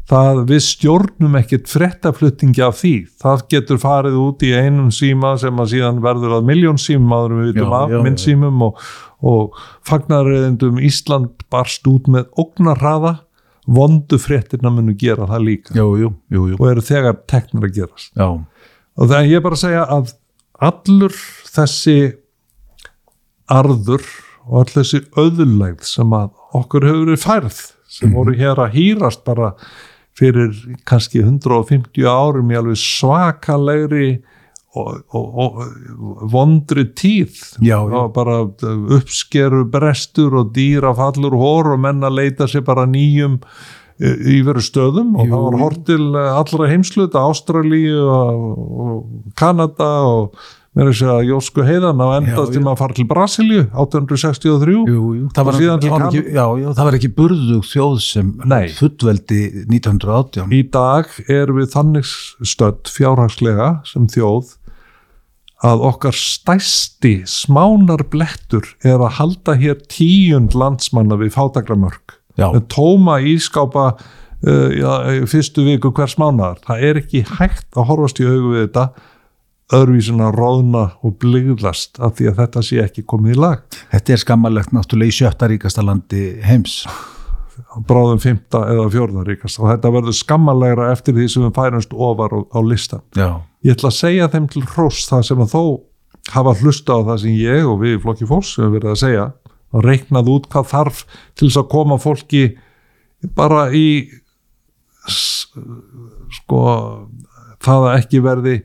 það 0.10 0.41
við 0.50 0.62
stjórnum 0.65 1.38
ekkert 1.39 1.69
frettafluttingi 1.69 2.63
af 2.65 2.80
því. 2.82 2.93
Það 3.22 3.45
getur 3.54 3.82
farið 3.82 4.17
út 4.19 4.45
í 4.45 4.52
einum 4.58 4.89
síma 4.93 5.36
sem 5.41 5.62
að 5.62 5.74
síðan 5.76 6.02
verður 6.04 6.39
að 6.39 6.50
miljón 6.50 6.80
en 6.80 7.38
við 7.38 7.52
vitum 7.52 7.76
af 7.78 7.93
myndsímum 7.93 8.63
og, 8.69 8.84
og 9.22 9.58
fagnarreðendum 9.88 10.80
Ísland 10.82 11.45
barst 11.52 11.86
út 11.89 12.10
með 12.10 12.30
ógnarraða 12.39 13.19
vondu 13.69 14.17
fréttina 14.17 14.72
munu 14.74 14.95
gera 14.98 15.28
það 15.30 15.45
líka. 15.45 15.76
Jú, 15.78 15.91
jú, 16.02 16.13
jú, 16.34 16.45
jú. 16.54 16.58
og 16.58 16.72
eru 16.72 16.86
þegar 16.86 17.19
teknir 17.30 17.69
að 17.69 17.76
gerast. 17.76 18.10
Já, 18.17 18.30
og 18.34 19.12
það 19.12 19.19
er 19.19 19.30
ég 19.30 19.45
bara 19.45 19.60
að 19.60 19.63
segja 19.63 19.84
að 19.86 20.15
allur 20.69 21.19
þessi 21.54 21.98
arður 23.50 24.08
og 24.50 24.56
all 24.63 24.72
þessi 24.74 25.04
öðulegð 25.22 25.86
sem 25.86 26.15
að 26.17 26.32
okkur 26.58 26.88
hefur 26.89 27.06
verið 27.06 27.24
færð 27.24 27.62
sem 27.89 28.13
voru 28.13 28.36
hér 28.38 28.60
að 28.62 28.76
hýrast 28.78 29.24
bara 29.26 29.54
fyrir 30.17 30.54
kannski 30.89 31.22
150 31.24 32.06
árum 32.10 32.52
í 32.52 32.58
alveg 32.60 32.80
svakalegri 32.82 34.10
og, 34.78 35.02
og, 35.17 35.39
og 35.41 36.24
vondri 36.30 36.86
tíð 36.93 37.39
Já, 37.65 37.80
já. 37.89 38.02
Bara 38.13 38.43
uppskeru 39.00 39.65
brestur 39.72 40.38
og 40.43 40.54
dýrafallur 40.56 41.38
hór 41.39 41.74
og 41.74 41.84
menn 41.86 42.06
að 42.06 42.19
leita 42.22 42.50
sér 42.50 42.65
bara 42.67 42.86
nýjum 42.89 43.39
í 44.00 44.39
veru 44.48 44.62
stöðum 44.63 45.17
og 45.19 45.28
Jú. 45.28 45.32
það 45.34 45.41
var 45.45 45.58
hort 45.60 45.82
til 45.89 46.06
eh, 46.15 46.30
allra 46.32 46.69
heimsluta, 46.72 47.24
Ástralíu 47.28 48.06
og, 48.08 48.62
og 48.86 49.34
Kanada 49.39 49.89
og 50.08 50.39
mér 50.80 50.88
er 50.88 50.94
að 50.94 51.00
segja 51.00 51.15
Jósku 51.28 51.63
heiðan 51.68 52.00
á 52.00 52.08
enda 52.15 52.32
Já, 52.32 52.52
til 52.54 52.62
já. 52.62 52.68
að 52.72 52.78
fara 52.80 52.96
til 52.96 53.06
Brasilíu 53.10 53.63
1863 53.68 54.76
jú, 54.76 55.02
jú. 55.18 55.26
Það, 55.36 55.50
var, 55.50 55.58
ekki, 56.06 56.22
já, 56.32 56.46
já, 56.62 56.68
það 56.78 56.88
var 56.88 56.98
ekki 57.00 57.12
burðug 57.18 57.65
þjóð 57.68 57.98
sem 58.06 58.30
fullveldi 58.78 59.42
1918. 59.65 60.56
í 60.56 60.62
dag 60.72 61.12
erum 61.28 61.60
við 61.60 61.74
þannig 61.76 62.13
stödd 62.54 62.94
fjárhagslega 62.94 63.74
sem 63.89 64.08
þjóð 64.10 64.56
að 65.68 65.84
okkar 65.89 66.15
stæsti 66.15 67.18
smánarblettur 67.28 68.70
er 68.88 69.02
að 69.02 69.18
halda 69.20 69.58
hér 69.60 69.84
tíund 69.92 70.56
landsmanna 70.56 71.20
við 71.20 71.36
fátagramörk 71.36 72.15
Já, 72.39 72.48
með 72.54 72.70
tóma 72.72 73.18
ískápa 73.20 73.89
uh, 73.92 74.70
já, 74.72 74.92
í 75.20 75.28
fyrstu 75.28 75.68
viku 75.68 75.92
hvers 75.92 76.15
mánaðar 76.22 76.63
það 76.63 76.86
er 76.88 77.02
ekki 77.04 77.26
hægt 77.36 77.68
að 77.76 77.89
horfast 77.92 78.24
í 78.24 78.30
augu 78.30 78.54
við 78.54 78.68
þetta 78.70 78.86
öðruvísin 79.75 80.23
að 80.25 80.36
róðna 80.39 80.84
og 81.05 81.15
blygðlast 81.21 81.99
af 82.01 82.17
því 82.17 82.32
að 82.32 82.41
þetta 82.41 82.65
sé 82.65 82.82
ekki 82.84 83.05
komið 83.10 83.36
í 83.36 83.39
lag. 83.39 83.63
Þetta 83.91 84.15
er 84.15 84.21
skammalegt 84.23 84.73
náttúrulega 84.73 85.13
í 85.13 85.17
sjötta 85.19 85.49
ríkasta 85.51 85.86
landi 85.86 86.23
heims. 86.45 86.82
bráðum 87.88 88.19
fymta 88.21 88.63
eða 88.71 88.88
fjórða 88.93 89.25
ríkast 89.27 89.60
og 89.60 89.69
þetta 89.71 89.91
verður 89.93 90.15
skammalega 90.15 90.89
eftir 90.93 91.15
því 91.17 91.27
sem 91.32 91.45
við 91.45 91.53
færumst 91.58 91.93
ofar 91.93 92.32
á, 92.39 92.60
listan 92.63 93.03
Já, 93.17 93.41
ég 93.65 93.75
ætla 93.75 93.91
að 93.91 93.97
segja 93.97 94.29
þeim 94.32 94.47
til 94.53 94.63
hross 94.73 95.10
það 95.10 95.25
sem 95.27 95.43
að 95.43 95.53
þó 95.53 95.63
hafa 96.34 96.55
hlusta 96.62 96.97
á 96.97 96.99
það 97.10 97.21
sem 97.23 97.36
ég 97.36 97.67
og 97.67 97.82
við 97.84 97.97
í 97.97 98.01
flokki 98.03 98.29
fólks 98.29 98.53
sem 98.55 98.65
við 98.65 98.77
verið 98.77 98.93
að 98.93 99.01
segja 99.03 99.27
og 99.69 99.86
reiknað 99.86 100.32
út 100.34 100.49
hvað 100.53 100.69
þarf 100.71 101.03
til 101.38 101.49
þess 101.49 101.62
að 101.62 101.69
koma 101.75 101.99
fólki 102.01 102.43
bara 103.38 103.67
í 103.75 103.88
sko 106.39 106.63
það 107.60 107.88
að 107.89 107.95
ekki 107.99 108.23
verði 108.23 108.55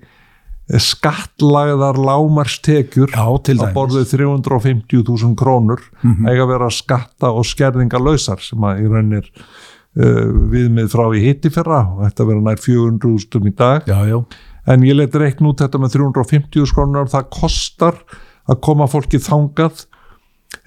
skattlagðar 0.65 1.99
lámarstekjur 2.01 3.13
á 3.13 3.29
borðið 3.77 4.15
350.000 4.15 5.37
krónur 5.37 5.83
eiga 6.25 6.47
að 6.47 6.53
vera 6.55 6.71
skatta 6.73 7.33
og 7.37 7.45
skerðingalösar 7.45 8.41
sem 8.41 8.65
að 8.65 8.81
í 8.81 8.89
raunir 8.89 9.29
uh, 9.29 10.25
viðmið 10.55 10.89
frá 10.95 11.05
í 11.13 11.25
hitti 11.27 11.53
fyrra 11.53 11.83
og 11.93 12.05
þetta 12.07 12.29
vera 12.31 12.45
nær 12.49 12.63
400.000 12.65 13.51
í 13.51 13.55
dag. 13.59 13.85
Já, 13.91 13.99
já, 14.09 14.19
en 14.73 14.87
ég 14.89 14.97
let 14.97 15.21
reikn 15.21 15.51
út 15.51 15.61
þetta 15.61 15.83
með 15.83 15.99
350 15.99 16.73
krónur 16.73 17.13
það 17.13 17.29
kostar 17.37 18.01
að 18.49 18.61
koma 18.65 18.89
fólki 18.89 19.21
þangað 19.21 19.85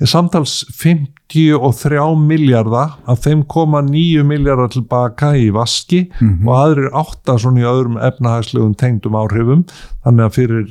samtals 0.07 0.59
53 0.77 2.05
miljardar 2.21 2.95
að 3.09 3.21
þeim 3.25 3.43
koma 3.49 3.81
9 3.85 4.23
miljardar 4.27 4.71
tilbaka 4.73 5.33
í 5.39 5.49
vaski 5.55 6.05
og 6.45 6.53
aðrir 6.55 6.89
átta 6.97 7.37
svona 7.41 7.63
í 7.63 7.67
öðrum 7.67 7.99
efnahagslegum 8.09 8.75
tengdum 8.79 9.17
áhrifum. 9.19 9.65
Þannig 10.05 10.27
að 10.27 10.37
fyrir 10.37 10.65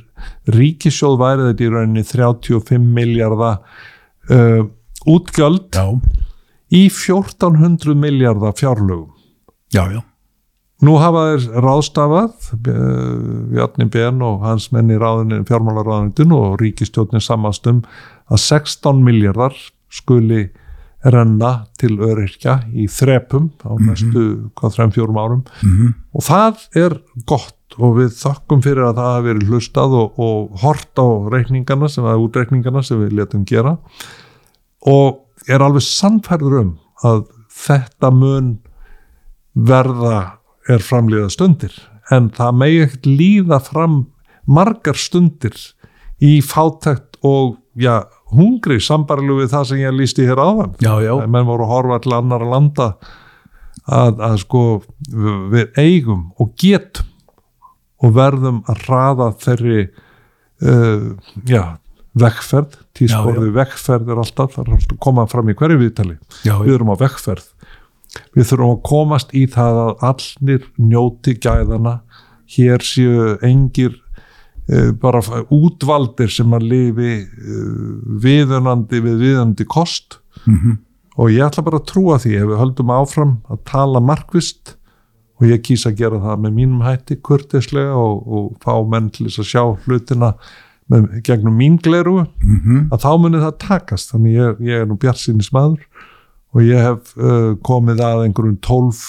ríkisjóð 0.56 1.20
væri 1.22 1.48
þetta 1.50 1.66
í 1.66 1.70
rauninni 1.74 2.06
35 2.06 2.90
miljardar 2.98 3.62
uh, 4.30 4.66
útgjöld 5.06 5.70
já, 5.76 5.86
í 6.72 6.86
1400 6.90 7.96
miljardar 7.98 8.56
fjárlögum. 8.58 9.12
Já, 9.74 9.86
já. 9.92 10.02
Nú 10.84 10.98
hafa 11.00 11.22
þeir 11.30 11.62
ráðstafað 11.64 12.48
Bjarni 12.60 13.86
Ben 13.88 14.20
og 14.24 14.42
hans 14.44 14.68
menn 14.74 14.92
í 14.92 14.98
fjármálaráðunitun 14.98 16.34
og 16.36 16.58
ríkistjóðnin 16.60 17.24
samastum 17.24 17.80
að 18.30 18.42
16 18.42 19.02
miljardar 19.04 19.56
skuli 19.92 20.48
renna 21.06 21.66
til 21.78 21.94
öryrkja 22.02 22.56
í 22.74 22.88
þrepum 22.90 23.50
á 23.62 23.70
næstu 23.78 24.24
hvað 24.58 24.74
þrem 24.74 24.94
fjórum 24.96 25.20
árum. 25.20 25.44
Mm 25.62 25.94
og 26.16 26.24
það 26.24 26.62
er 26.80 26.94
gott 27.28 27.76
og 27.76 27.98
við 27.98 28.14
þakkum 28.16 28.62
fyrir 28.64 28.86
að 28.86 28.96
það 28.96 29.10
hafi 29.12 29.26
verið 29.26 29.50
hlustað 29.50 29.96
og, 30.00 30.14
og 30.16 30.62
hort 30.62 30.96
á 30.96 31.08
reikningana 31.34 31.90
sem 31.92 32.06
það 32.06 32.22
útreikningana 32.24 32.82
sem 32.82 33.02
við 33.02 33.18
letum 33.18 33.44
gera. 33.44 33.76
Og 34.80 35.20
er 35.48 35.60
alveg 35.60 35.84
sannfærður 35.84 36.60
um 36.62 36.72
að 37.04 37.26
þetta 37.52 38.10
mun 38.14 38.50
verða 39.52 40.38
er 40.68 40.82
framlýða 40.82 41.28
stundir. 41.34 41.74
En 42.10 42.30
það 42.34 42.58
megi 42.62 42.82
ekkert 42.86 43.06
líða 43.06 43.60
fram 43.60 43.96
margar 44.46 44.96
stundir 44.98 45.56
í 46.22 46.38
fátækt 46.40 47.18
og 47.26 47.58
já, 47.76 48.06
hungri 48.34 48.80
sambarlu 48.82 49.40
við 49.40 49.52
það 49.52 49.68
sem 49.70 49.82
ég 49.84 49.94
lísti 49.94 50.26
hér 50.26 50.42
áðan. 50.42 50.74
Já, 50.82 50.94
já, 51.04 51.12
menn 51.26 51.48
voru 51.48 51.66
að 51.66 51.72
horfa 51.74 52.00
til 52.04 52.16
annar 52.16 52.46
landa 52.46 52.88
að, 53.86 54.22
að 54.28 54.38
sko 54.42 54.62
við 55.52 55.78
eigum 55.78 56.30
og 56.42 56.54
getum 56.58 57.12
og 58.04 58.12
verðum 58.16 58.60
að 58.68 58.82
raða 58.90 59.30
þeirri 59.40 59.86
uh, 59.86 61.12
já, 61.48 61.62
vekkferð 62.18 62.76
tísborði 62.96 63.52
vekkferð 63.56 64.12
er 64.12 64.20
alltaf 64.20 64.56
það 64.56 64.66
er 64.66 64.76
alltaf 64.76 65.00
komað 65.06 65.30
fram 65.32 65.52
í 65.52 65.56
hverju 65.56 65.80
viðtali. 65.80 66.18
Við 66.44 66.74
erum 66.74 66.92
á 66.92 66.96
vekkferð 67.00 67.52
við 68.36 68.48
þurfum 68.50 68.74
að 68.74 68.82
komast 68.86 69.32
í 69.36 69.44
það 69.52 69.80
að 69.82 70.04
allir 70.10 70.66
njóti 70.80 71.36
gæðana 71.42 71.98
hér 72.56 72.84
séu 72.84 73.34
engir 73.44 73.96
bara 75.00 75.20
útvaldir 75.54 76.32
sem 76.32 76.54
að 76.56 76.64
lifi 76.72 77.12
uh, 77.22 77.92
viðunandi 78.22 79.02
við 79.04 79.20
viðunandi 79.22 79.66
kost. 79.70 80.18
Mhm, 80.46 80.78
og 81.16 81.30
ég 81.32 81.46
ætla 81.46 81.64
bara 81.64 81.80
að 81.80 81.86
trúa 81.92 82.18
því 82.20 82.34
ef 82.40 82.48
við 82.50 82.60
höldum 82.60 82.90
áfram 82.92 83.36
að 83.48 83.62
tala 83.70 84.02
markvist 84.04 84.74
og 85.36 85.46
ég 85.48 85.62
kýsa 85.64 85.90
að 85.90 86.00
gera 86.02 86.20
það 86.20 86.42
með 86.44 86.56
mínum 86.58 86.82
hætti 86.84 87.16
kurtislega 87.24 87.94
og, 87.96 88.26
og 88.26 88.50
fá 88.64 88.74
menn 88.88 89.08
til 89.12 89.28
þess 89.28 89.42
að 89.42 89.48
sjá 89.50 89.62
hlutina 89.86 90.32
með, 90.92 91.08
gegnum 91.26 91.56
mín 91.56 91.78
gleru 91.82 92.18
mhm, 92.24 92.88
að 92.92 93.02
þá 93.04 93.10
muni 93.22 93.42
það 93.42 93.58
takast. 93.64 94.12
Þannig 94.12 94.36
ég, 94.36 94.62
ég 94.68 94.82
er 94.82 94.90
nú 94.90 94.98
bjart 95.00 95.22
sínis 95.22 95.52
maður 95.54 95.86
og 96.56 96.64
ég 96.64 96.82
hef 96.88 97.14
uh, 97.20 97.54
komið 97.66 98.02
að 98.04 98.26
einhverjum 98.26 98.60
tólf 98.64 99.04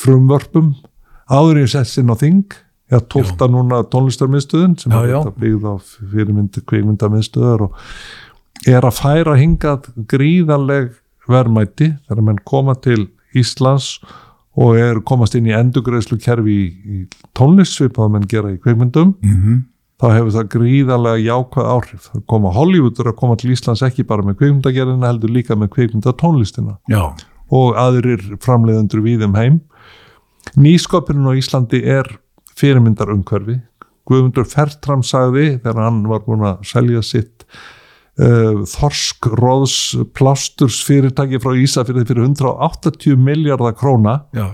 frumvörpum 0.00 0.74
áður 1.30 1.62
ég 1.62 1.72
sett 1.72 1.92
inn 2.00 2.12
á 2.12 2.16
þing 2.18 2.54
har 2.96 3.04
tólta 3.12 3.48
núna 3.50 3.82
tónlistarmiðstöðun 3.92 4.78
sem 4.80 4.92
Já, 4.92 4.98
er 5.02 5.12
já. 5.12 5.18
þetta 5.20 5.44
byggð 5.44 5.68
á 5.70 5.74
fyrirmyndi 6.14 6.64
kvikmyndamiðstöðar 6.70 7.66
og 7.68 7.78
er 8.68 8.86
að 8.88 8.98
færa 8.98 9.36
hingað 9.38 9.90
gríðarleg 10.10 10.90
verðmæti 11.30 11.92
þegar 12.08 12.26
menn 12.26 12.42
koma 12.48 12.74
til 12.82 13.08
Íslands 13.36 13.98
og 14.58 14.78
er 14.80 15.00
komast 15.06 15.36
inn 15.38 15.46
í 15.48 15.54
endugreðslu 15.54 16.18
kerfi 16.20 16.56
í, 16.56 16.68
í 16.68 17.28
tónlistsvipaða 17.38 18.16
menn 18.16 18.30
gera 18.30 18.50
í 18.52 18.58
kvikmyndum 18.60 19.14
mhm, 19.22 19.60
þá 20.00 20.06
hefur 20.16 20.34
það 20.34 20.48
gríðarlega 20.54 21.22
jákvæð 21.28 21.70
áhrif. 21.74 22.06
Það 22.10 22.22
koma 22.32 22.54
Hollywoodur 22.56 23.10
að 23.12 23.18
koma 23.20 23.36
til 23.40 23.52
Íslands 23.54 23.84
ekki 23.86 24.06
bara 24.08 24.24
með 24.26 24.40
kvikmyndagerðina 24.40 25.10
heldur 25.12 25.34
líka 25.34 25.56
með 25.60 25.72
kvikmyndatónlistina 25.76 26.78
já, 26.90 27.02
og 27.52 27.78
aðrir 27.80 28.24
framleiðendur 28.42 29.04
við 29.04 29.26
um 29.28 29.36
heim. 29.38 29.60
Nýsköpunin 30.56 31.28
á 31.30 31.36
Íslandi 31.36 31.82
er 31.84 32.08
fyrirmyndar 32.60 33.12
umhverfi. 33.12 33.58
Guðmundur 34.08 34.48
Fertram 34.48 35.04
sagði 35.06 35.60
þegar 35.60 35.84
hann 35.84 36.02
var 36.10 36.24
búin 36.24 36.46
að 36.48 36.64
selja 36.66 37.02
sitt 37.06 37.44
uh, 38.20 38.64
Þorsk 38.68 39.30
Róðs 39.38 39.76
Plásturs 40.16 40.80
fyrirtæki 40.86 41.40
frá 41.42 41.54
Ísafirði 41.58 42.08
fyrir 42.08 42.26
180 42.26 43.20
miljardar 43.20 43.76
króna 43.78 44.16
já, 44.36 44.48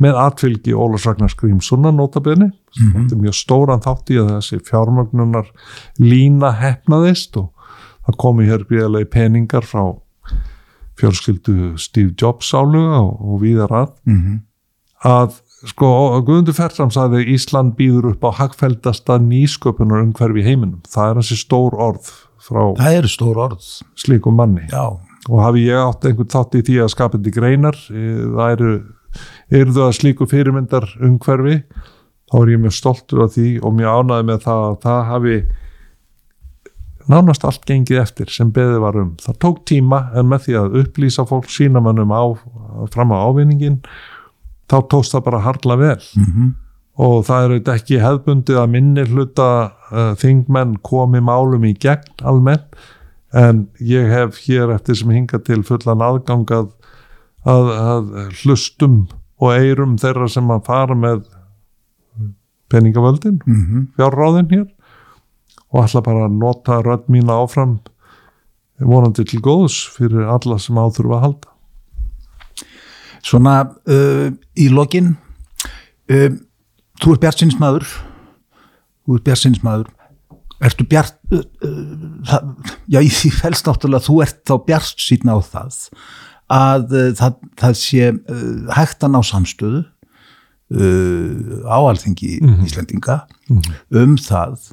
með 0.00 0.18
atfylgi 0.24 0.74
Ólafs 0.74 1.06
Ragnars 1.08 1.36
Grímssonar 1.38 1.94
notabene, 1.94 2.50
mm 2.80 3.16
mjög 3.20 3.36
stóran 3.36 3.82
þátt 3.84 4.12
í 4.14 4.20
að 4.20 4.30
þessi 4.36 4.60
fjármögnunar 4.68 5.50
lína 6.00 6.54
hefnaðist 6.56 7.36
og 7.36 7.50
það 8.06 8.20
komi 8.22 8.46
hér 8.48 8.64
gríðarlega 8.68 9.10
peningar 9.12 9.66
frá 9.66 9.82
fjölskyldu 11.00 11.76
Steve 11.80 12.14
Jobs 12.16 12.52
áluga 12.54 13.00
og, 13.02 13.12
og 13.20 13.42
víðar 13.44 13.74
að 13.76 13.92
mhm, 14.08 14.40
að 15.04 15.40
sko 15.68 15.90
Guðmundur 16.24 16.56
Fertram 16.56 16.92
sagði 16.94 17.26
Ísland 17.34 17.76
býður 17.78 18.14
upp 18.14 18.24
á 18.24 18.30
hagfældasta 18.38 19.18
nýsköpunar 19.20 20.04
umhverfi 20.06 20.44
heiminum. 20.46 20.80
Það 20.88 21.10
er 21.10 21.20
hansi 21.20 21.38
stór 21.40 21.76
orð 21.76 22.10
frá 22.40 22.62
stór 23.10 23.42
orð, 23.48 23.66
slíkum 24.00 24.38
manni. 24.40 24.64
Já, 24.72 24.96
og 25.28 25.42
hafi 25.44 25.66
ég 25.68 25.76
átt 25.76 26.06
einhvern 26.08 26.32
þátt 26.32 26.56
í 26.56 26.64
því 26.66 26.80
að 26.84 26.92
skapandi 26.94 27.34
greinar 27.34 27.76
eh, 27.92 28.24
það 28.32 28.54
eru 28.56 28.72
eru 29.50 29.74
það 29.74 29.96
slíku 29.98 30.28
fyrirmyndar 30.30 30.86
umhverfi 31.02 31.56
þá 32.30 32.36
er 32.40 32.52
ég 32.54 32.62
mjög 32.62 32.76
stoltur 32.76 33.24
af 33.24 33.34
því 33.34 33.48
og 33.66 33.74
mjög 33.74 33.98
ánæði 33.98 34.28
með 34.28 34.44
það 34.46 34.62
að 34.68 34.78
það 34.84 35.02
hafi 35.08 35.36
nánast 37.10 37.44
allt 37.48 37.66
gengið 37.66 38.00
eftir 38.04 38.30
sem 38.30 38.52
beðið 38.54 38.84
var 38.84 38.98
um. 39.00 39.10
Það 39.18 39.38
tók 39.42 39.60
tíma 39.66 40.00
en 40.14 40.28
með 40.30 40.46
því 40.46 40.56
að 40.60 40.78
upplýsa 40.84 41.26
fólk 41.26 41.50
sína 41.50 41.82
mannum 41.82 42.12
á, 42.14 42.22
fram 42.94 43.10
á 43.10 43.18
ávinningin 43.26 43.80
þá 44.70 44.76
tókst 44.92 45.16
það 45.16 45.26
bara 45.26 45.44
harla 45.46 45.76
vel. 45.80 46.00
Mhm, 46.16 46.50
og 47.00 47.24
það 47.26 47.42
er 47.42 47.52
auðvitað 47.54 47.78
ekki 47.80 48.00
hefðbundið 48.02 48.58
að 48.60 48.72
minni 48.74 49.04
hluta 49.08 49.50
uh, 49.70 50.14
þingmenn 50.20 50.74
komi 50.84 51.22
málum 51.24 51.64
í 51.64 51.74
gegn 51.80 52.26
almennt 52.28 52.80
en 53.32 53.68
ég 53.78 54.10
hef 54.10 54.40
hér 54.44 54.74
eftir 54.74 54.98
sem 54.98 55.12
hinga 55.14 55.38
til 55.46 55.62
fullan 55.64 56.02
aðgang 56.02 56.50
að, 56.50 56.66
að, 57.46 57.70
að 57.94 58.10
hlustum 58.42 59.04
og 59.40 59.54
eirum 59.54 59.94
þeirra 60.02 60.28
sem 60.28 60.50
að 60.50 60.66
fara 60.66 60.96
með 60.98 61.22
peningavöldin, 62.70 63.40
mhm, 63.46 63.86
fjárráðin 63.96 64.50
hér 64.50 64.66
og 65.70 65.84
ætla 65.84 66.02
bara 66.04 66.26
að 66.26 66.36
nota 66.42 66.80
rödd 66.84 67.08
mína 67.10 67.38
áfram 67.42 67.78
vonandi 68.80 69.24
til 69.28 69.40
góðs 69.44 69.82
fyrir 69.94 70.28
alla 70.30 70.58
sem 70.58 70.78
áþurfa 70.78 71.18
að 71.18 71.24
halda. 71.26 71.49
Svona 73.24 73.56
uh, 73.90 74.28
í 74.58 74.68
lokin 74.72 75.14
uh, 76.10 76.30
þú 77.00 77.14
ert 77.14 77.24
bjartsinsmaður 77.24 77.86
þú 77.88 79.18
ert 79.18 79.28
bjartsinsmaður 79.28 79.92
ertu 80.60 80.86
bjart 80.88 81.16
uh, 81.32 81.44
uh, 81.64 81.94
það, 82.28 82.50
já, 82.92 83.00
í 83.00 83.12
því 83.20 83.30
fælst 83.38 83.68
náttúrulega 83.68 84.06
þú 84.08 84.18
ert 84.26 84.42
þá 84.48 84.54
bjart 84.66 85.06
síðan 85.06 85.32
á 85.32 85.38
það 85.44 85.78
að 86.50 86.98
uh, 86.98 87.08
það, 87.20 87.38
það 87.62 87.78
sé 87.84 88.10
uh, 88.10 88.74
hægt 88.76 89.06
að 89.06 89.14
ná 89.14 89.20
samstöðu 89.26 89.84
uh, 89.84 91.64
á 91.68 91.78
alþingi 91.78 92.36
Íslendinga 92.66 93.22
um 93.94 94.18
það 94.20 94.70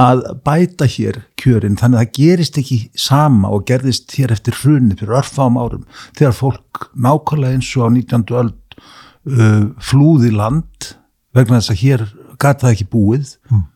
að 0.00 0.22
bæta 0.46 0.86
hér 0.88 1.18
kjörin 1.40 1.76
þannig 1.80 1.98
að 1.98 2.04
það 2.04 2.14
gerist 2.18 2.58
ekki 2.60 2.78
sama 2.98 3.50
og 3.52 3.66
gerðist 3.68 4.14
hér 4.16 4.32
eftir 4.34 4.56
hrunni 4.60 4.96
fyrir 4.98 5.18
örfám 5.20 5.58
árum 5.60 5.84
þegar 6.18 6.36
fólk 6.36 6.86
nákvæmlega 6.94 7.58
eins 7.58 7.70
og 7.76 7.84
á 7.84 7.88
19. 7.92 8.24
öld 8.40 8.78
uh, 8.78 9.66
flúði 9.82 10.32
land 10.34 10.94
vegna 11.36 11.60
þess 11.60 11.74
að 11.74 11.82
hér 11.84 12.06
gæti 12.40 12.64
það 12.64 12.72
ekki 12.74 12.88
búið 12.94 13.36
Mm. 13.50 13.66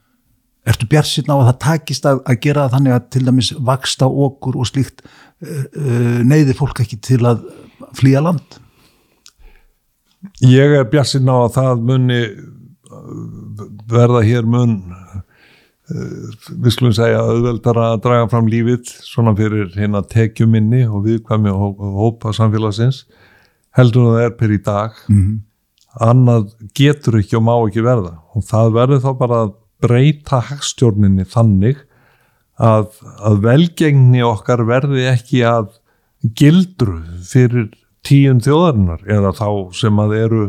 ertu 0.73 0.89
bjart 0.89 1.11
síðan 1.11 1.35
á 1.35 1.37
að 1.37 1.49
það 1.51 1.61
takist 1.67 2.07
að, 2.09 2.21
að 2.25 2.41
gera 2.47 2.69
þannig 2.73 2.97
að 2.97 3.09
til 3.13 3.25
dæmis 3.27 3.53
vaksta 3.71 4.09
okkur 4.09 4.57
og 4.57 4.71
slíkt 4.71 5.05
uh, 5.05 5.65
uh, 5.77 6.21
neyði 6.25 6.57
fólk 6.57 6.81
ekki 6.85 7.01
til 7.05 7.21
að 7.29 7.45
flýja 7.99 8.25
land 8.25 8.61
Ég 10.41 10.73
er 10.79 10.87
bjassinn 10.89 11.29
á 11.29 11.37
að 11.37 11.51
það 11.59 11.83
muni 11.85 12.21
uh, 12.25 13.65
verða 13.93 14.23
hér 14.25 14.47
mun 14.49 14.79
við 15.95 16.71
skulum 16.75 16.95
segja 16.97 17.23
auðveldara 17.23 17.89
að 17.95 18.05
draga 18.07 18.29
fram 18.33 18.51
lífið 18.51 18.91
svona 19.07 19.35
fyrir 19.39 19.71
hérna 19.77 20.03
tekjuminni 20.11 20.85
og 20.89 21.05
viðkvæmi 21.07 21.53
og 21.55 21.83
hópa 22.01 22.35
samfélagsins 22.35 23.05
heldur 23.75 24.09
en 24.09 24.17
það 24.17 24.25
er 24.29 24.39
per 24.39 24.55
í 24.55 24.63
dag. 24.63 25.03
Mm 25.09 25.43
annað 26.03 26.55
getur 26.77 27.21
ekki 27.21 27.39
og 27.39 27.45
má 27.47 27.55
ekki 27.57 27.85
verða. 27.85 28.17
Og 28.35 28.47
það 28.47 28.73
verður 28.79 29.03
þá 29.05 29.11
bara 29.21 29.41
að 29.45 29.55
breyta 29.85 30.41
hagstjórninni 30.49 31.27
þannig 31.29 31.81
að, 32.59 32.89
að 33.23 33.41
velgengni 33.45 34.23
okkar 34.27 34.65
verði 34.67 35.07
ekki 35.11 35.45
að 35.47 35.75
gildru 36.39 37.01
fyrir 37.27 37.71
tíun 38.07 38.43
þjóðarinnar 38.45 39.05
eða 39.11 39.35
þá 39.37 39.49
sem 39.77 40.01
að 40.01 40.17
eru 40.19 40.45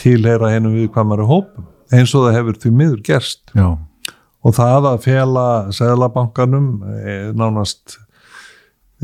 tilheyra 0.00 0.50
hennum 0.50 0.74
viðkvæmari 0.74 1.26
hópum 1.28 1.68
eins 1.94 2.14
og 2.16 2.26
það 2.26 2.38
hefur 2.40 2.60
því 2.62 2.72
miður 2.74 3.02
gerst. 3.06 3.42
Já, 3.54 3.76
og 4.44 4.56
það 4.56 4.88
að 4.92 5.04
fela 5.06 5.46
seðlabankanum 5.74 6.70
er 7.00 7.34
nánast 7.36 7.98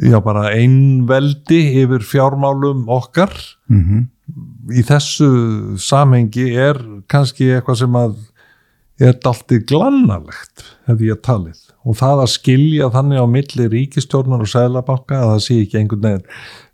já 0.00 0.20
bara 0.24 0.50
einveldi 0.54 1.60
yfir 1.82 2.04
fjármálum 2.06 2.86
okkar. 2.92 3.32
Mm 3.72 4.08
í 4.70 4.82
þessu 4.86 5.30
samhengi 5.80 6.50
er 6.58 6.78
kannski 7.10 7.50
eitthvað 7.54 7.80
sem 7.82 7.98
að 7.98 8.16
er 9.00 9.16
daltið 9.24 9.64
glannalegt 9.70 10.64
hef 10.88 11.04
ég 11.04 11.20
talið. 11.24 11.60
Og 11.88 11.96
það 11.96 12.24
að 12.24 12.32
skilja 12.34 12.90
þannig 12.92 13.22
á 13.24 13.26
milli 13.34 13.68
ríkistjórnar 13.72 14.44
og 14.44 14.50
sæðlabanka 14.52 15.22
að 15.22 15.30
það 15.32 15.44
sé 15.46 15.56
ekki 15.62 15.78
einhvern 15.80 16.04
veginn 16.04 16.26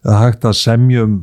að 0.06 0.18
hægt 0.24 0.48
að 0.48 0.56
semja 0.58 1.04
um, 1.06 1.20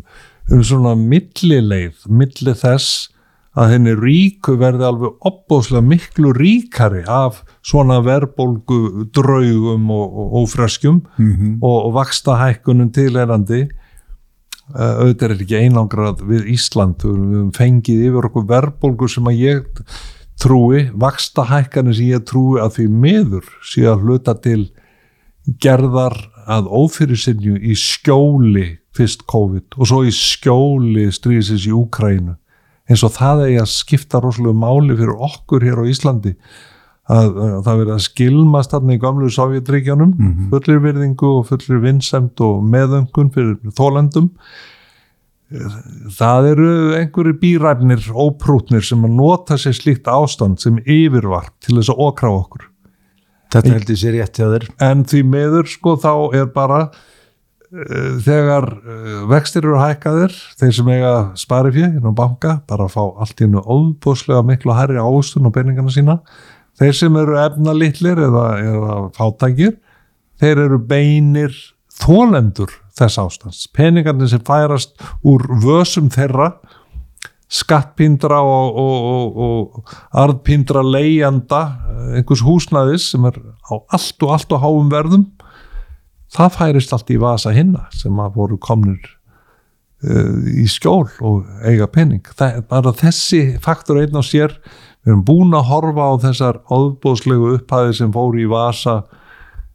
um 0.51 0.63
svona 0.63 0.93
millileið, 0.99 2.06
milli 2.08 2.56
þess 2.63 3.10
að 3.54 3.70
henni 3.76 3.94
ríku 3.94 4.56
verði 4.58 4.86
alveg 4.88 5.28
opbóðslega 5.30 5.86
miklu 5.86 6.32
ríkari 6.34 7.04
af 7.06 7.44
svona 7.62 8.00
verbolgu 8.02 9.06
draugum 9.13 9.92
og, 9.94 10.08
og, 10.18 10.34
og 10.42 10.50
freskjum 10.50 11.02
Mhm. 11.18 11.60
og, 11.62 11.78
og 11.86 11.94
vaksta 12.00 12.39
hækkunum 12.42 12.89
tilherandi 12.96 13.62
uh, 14.74 15.04
auðvitað 15.04 15.30
er 15.30 15.36
ekki 15.38 15.60
einangrað 15.62 16.24
við 16.26 16.50
Ísland. 16.56 17.04
Við 17.06 17.20
höfum 17.20 17.52
fengið 17.54 18.06
yfir 18.10 18.30
okkur 18.32 18.48
verðbólgu 18.50 19.10
sem 19.10 19.30
að 19.30 19.42
ég 19.44 19.84
trúi 20.42 20.88
vaksta 20.98 21.46
hækkanir 21.46 21.94
sem 21.94 22.10
ég 22.10 22.24
trúi 22.26 22.60
að 22.60 22.80
því 22.80 22.88
meður 22.89 23.46
sé 23.62 23.86
að 23.86 24.02
hluta 24.08 24.34
til 24.42 24.72
gerðar 25.62 26.16
að 26.50 26.68
ófyrirsinju 26.74 27.58
í 27.62 27.76
skjóli 27.78 28.80
fyrst 28.96 29.26
COVID 29.30 29.78
og 29.78 29.89
svo 29.89 30.02
í 30.08 30.12
skjóli 30.13 31.06
stríðsins 31.13 31.68
í 31.68 31.74
Úkrænu 31.76 32.36
eins 32.89 33.04
og 33.06 33.15
það 33.15 33.48
er 33.48 33.63
að 33.63 33.74
skipta 33.74 34.22
rosalega 34.24 34.60
máli 34.60 34.98
fyrir 35.00 35.15
okkur 35.30 35.63
hér 35.63 35.82
á 35.82 35.86
Íslandi 35.88 36.36
að, 37.12 37.30
að 37.30 37.58
það 37.65 37.80
verið 37.82 37.93
að 37.96 38.06
skilmast 38.08 38.76
þarna 38.76 38.96
í 38.96 39.02
gamlu 39.02 39.32
Sovjetríkjanum 39.32 40.13
mm 40.13 40.30
-hmm. 40.30 40.52
fullir 40.52 40.84
virðingu 40.84 41.32
og 41.39 41.48
fullir 41.52 41.84
vinsemt 41.84 42.43
og 42.43 42.63
meðöngun 42.63 43.34
fyrir 43.34 43.58
þólendum 43.76 44.32
það 46.17 46.50
eru 46.54 46.69
einhverju 46.98 47.38
býræfnir 47.41 48.06
óprútnir 48.10 48.86
sem 48.86 49.04
að 49.06 49.17
nota 49.17 49.58
sér 49.60 49.76
slíkt 49.78 50.10
ástand 50.10 50.62
sem 50.63 50.80
yfirvart 50.82 51.54
til 51.63 51.78
þess 51.78 51.93
að 51.93 52.06
okra 52.08 52.32
okkur. 52.39 52.69
Þetta 53.54 53.74
heldur 53.76 54.00
sér 54.00 54.15
rétt 54.17 54.39
hjá 54.39 54.48
þér. 54.50 54.67
En 54.82 55.04
því 55.06 55.22
meður 55.30 55.69
sko 55.69 55.96
þá 56.02 56.13
er 56.39 56.48
bara 56.56 56.80
þegar 57.73 58.67
uh, 58.69 59.13
vextir 59.31 59.65
eru 59.65 59.79
hækkaðir 59.81 60.33
þeir 60.59 60.73
sem 60.77 60.89
eiga 60.93 61.13
spari 61.39 61.71
fyrir 61.73 61.95
inn 61.97 62.05
á 62.05 62.13
banka 62.13 62.59
bara 62.69 62.86
að 62.86 62.93
fá 62.93 63.01
allt 63.01 63.39
í 63.39 63.47
hennu 63.47 63.63
óbúslega 63.65 64.43
miklu 64.45 64.75
hærri 64.77 65.01
ástun 65.01 65.49
og 65.49 65.55
peningana 65.55 65.93
sína. 65.93 66.19
Þeir 66.77 66.93
sem 66.97 67.17
eru 67.17 67.38
efna 67.41 67.73
litlir 67.77 68.21
eða, 68.27 68.45
eða 68.62 68.99
fátækir 69.17 69.73
þeir 70.41 70.63
eru 70.67 70.79
beinir 70.86 71.57
þólendur 71.93 72.71
þess 72.97 73.19
ástans 73.21 73.65
peningarnir 73.73 74.29
sem 74.29 74.41
færast 74.45 74.93
úr 75.25 75.45
vösum 75.63 76.12
þeirra 76.13 76.51
skattpindra 77.53 78.39
og, 78.41 78.77
og, 78.81 79.09
og, 79.13 79.43
og 79.45 79.97
arðpindra 80.23 80.81
leiðanda 80.86 81.62
einhvers 82.17 82.41
húsnaðis 82.45 83.12
sem 83.13 83.25
er 83.29 83.38
á 83.69 83.73
allt 83.93 84.25
og 84.25 84.33
allt 84.33 84.55
og 84.55 84.63
háum 84.63 84.89
verðum 84.93 85.27
það 86.34 86.56
færist 86.58 86.96
allt 86.96 87.12
í 87.13 87.19
vasa 87.22 87.54
hinna 87.56 87.88
sem 87.96 88.19
að 88.22 88.39
voru 88.39 88.60
komnir 88.62 89.02
uh, 90.06 90.39
í 90.50 90.67
skjól 90.72 91.08
og 91.22 91.50
eiga 91.65 91.89
pening. 91.91 92.24
Það 92.34 92.60
er 92.60 92.67
bara 92.69 92.96
þessi 93.04 93.43
faktor 93.63 94.02
einn 94.02 94.17
á 94.17 94.24
sér 94.26 94.56
við 95.04 95.12
erum 95.12 95.26
búin 95.28 95.58
að 95.58 95.67
horfa 95.72 96.08
á 96.08 96.13
þessar 96.30 96.62
óbúðslegu 96.72 97.58
upphæði 97.58 98.00
sem 98.00 98.15
fóru 98.15 98.43
í 98.43 98.50
vasa 98.50 99.02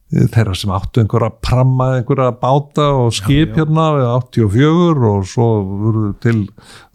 þeirra 0.09 0.55
sem 0.57 0.71
áttu 0.73 1.03
einhverja 1.03 1.29
pramma 1.45 1.89
einhverja 1.99 2.33
báta 2.41 2.87
og 2.97 3.11
skip 3.13 3.53
hérna 3.59 3.91
við 3.99 4.07
84 4.09 5.11
og 5.11 5.27
svo 5.29 5.49
voru 5.69 6.05
til 6.23 6.47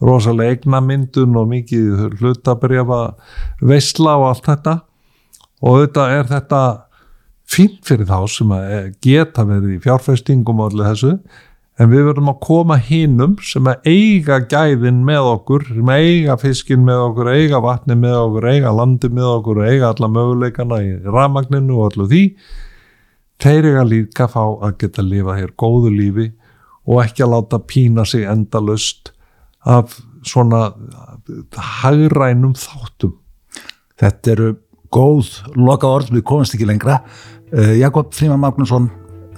rosalega 0.02 0.56
eignamyndun 0.56 1.38
og 1.38 1.52
mikið 1.52 2.18
hlutabrjafa 2.18 3.04
veisla 3.62 4.18
og 4.18 4.32
allt 4.32 4.50
þetta. 4.50 4.76
Og 5.62 5.78
auðvitað 5.78 6.16
er 6.18 6.32
þetta 6.32 6.64
fínt 7.50 7.82
fyrir 7.88 8.08
þá 8.10 8.20
sem 8.32 8.54
að 8.56 8.94
geta 9.04 9.46
verið 9.48 9.76
í 9.76 9.82
fjárfæstingum 9.84 10.62
og 10.64 10.72
allir 10.72 10.92
þessu 10.92 11.14
en 11.82 11.90
við 11.90 12.06
verðum 12.10 12.30
að 12.30 12.42
koma 12.46 12.78
hinnum 12.78 13.34
sem 13.44 13.68
að 13.70 13.88
eiga 13.90 14.40
gæðin 14.50 15.02
með 15.06 15.30
okkur 15.32 15.66
sem 15.72 15.90
að 15.90 16.06
eiga 16.10 16.38
fiskin 16.42 16.86
með 16.86 17.02
okkur 17.08 17.32
eiga 17.34 17.62
vatni 17.64 17.98
með 17.98 18.20
okkur, 18.20 18.50
eiga 18.52 18.76
landi 18.78 19.10
með 19.10 19.30
okkur 19.32 19.64
eiga 19.66 19.90
alla 19.90 20.12
möguleikana 20.18 20.80
í 20.86 20.94
ramagninu 21.08 21.80
og 21.80 21.92
allir 21.92 22.12
því 22.12 22.24
þeir 23.44 23.70
eiga 23.72 23.88
líka 23.90 24.30
fá 24.30 24.44
að 24.46 24.78
geta 24.84 25.06
lifa 25.06 25.38
hér 25.40 25.56
góðu 25.58 25.92
lífi 25.94 26.30
og 26.84 27.04
ekki 27.04 27.26
að 27.26 27.34
láta 27.34 27.60
pína 27.68 28.06
sig 28.06 28.28
endalust 28.28 29.14
af 29.64 29.98
svona 30.28 30.74
hagrænum 31.56 32.56
þáttum. 32.60 33.16
Þetta 34.00 34.32
eru 34.34 34.50
góð 34.94 35.30
loka 35.58 35.90
orð, 35.90 36.12
við 36.14 36.26
komumst 36.28 36.56
ekki 36.58 36.68
lengra 36.70 37.00
Jakob 37.78 38.14
Fríman 38.16 38.42
Magnússon 38.42 38.90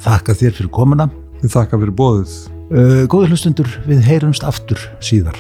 þakka 0.04 0.36
þér 0.38 0.60
fyrir 0.60 0.72
komuna. 0.76 1.10
Við 1.42 1.52
þakka 1.56 1.82
fyrir 1.82 1.98
bóðið 2.00 2.38
uh, 2.72 3.04
Góður 3.12 3.36
hlustundur, 3.36 3.76
við 3.90 4.06
heyrumst 4.08 4.46
aftur 4.48 4.82
síðar 5.04 5.38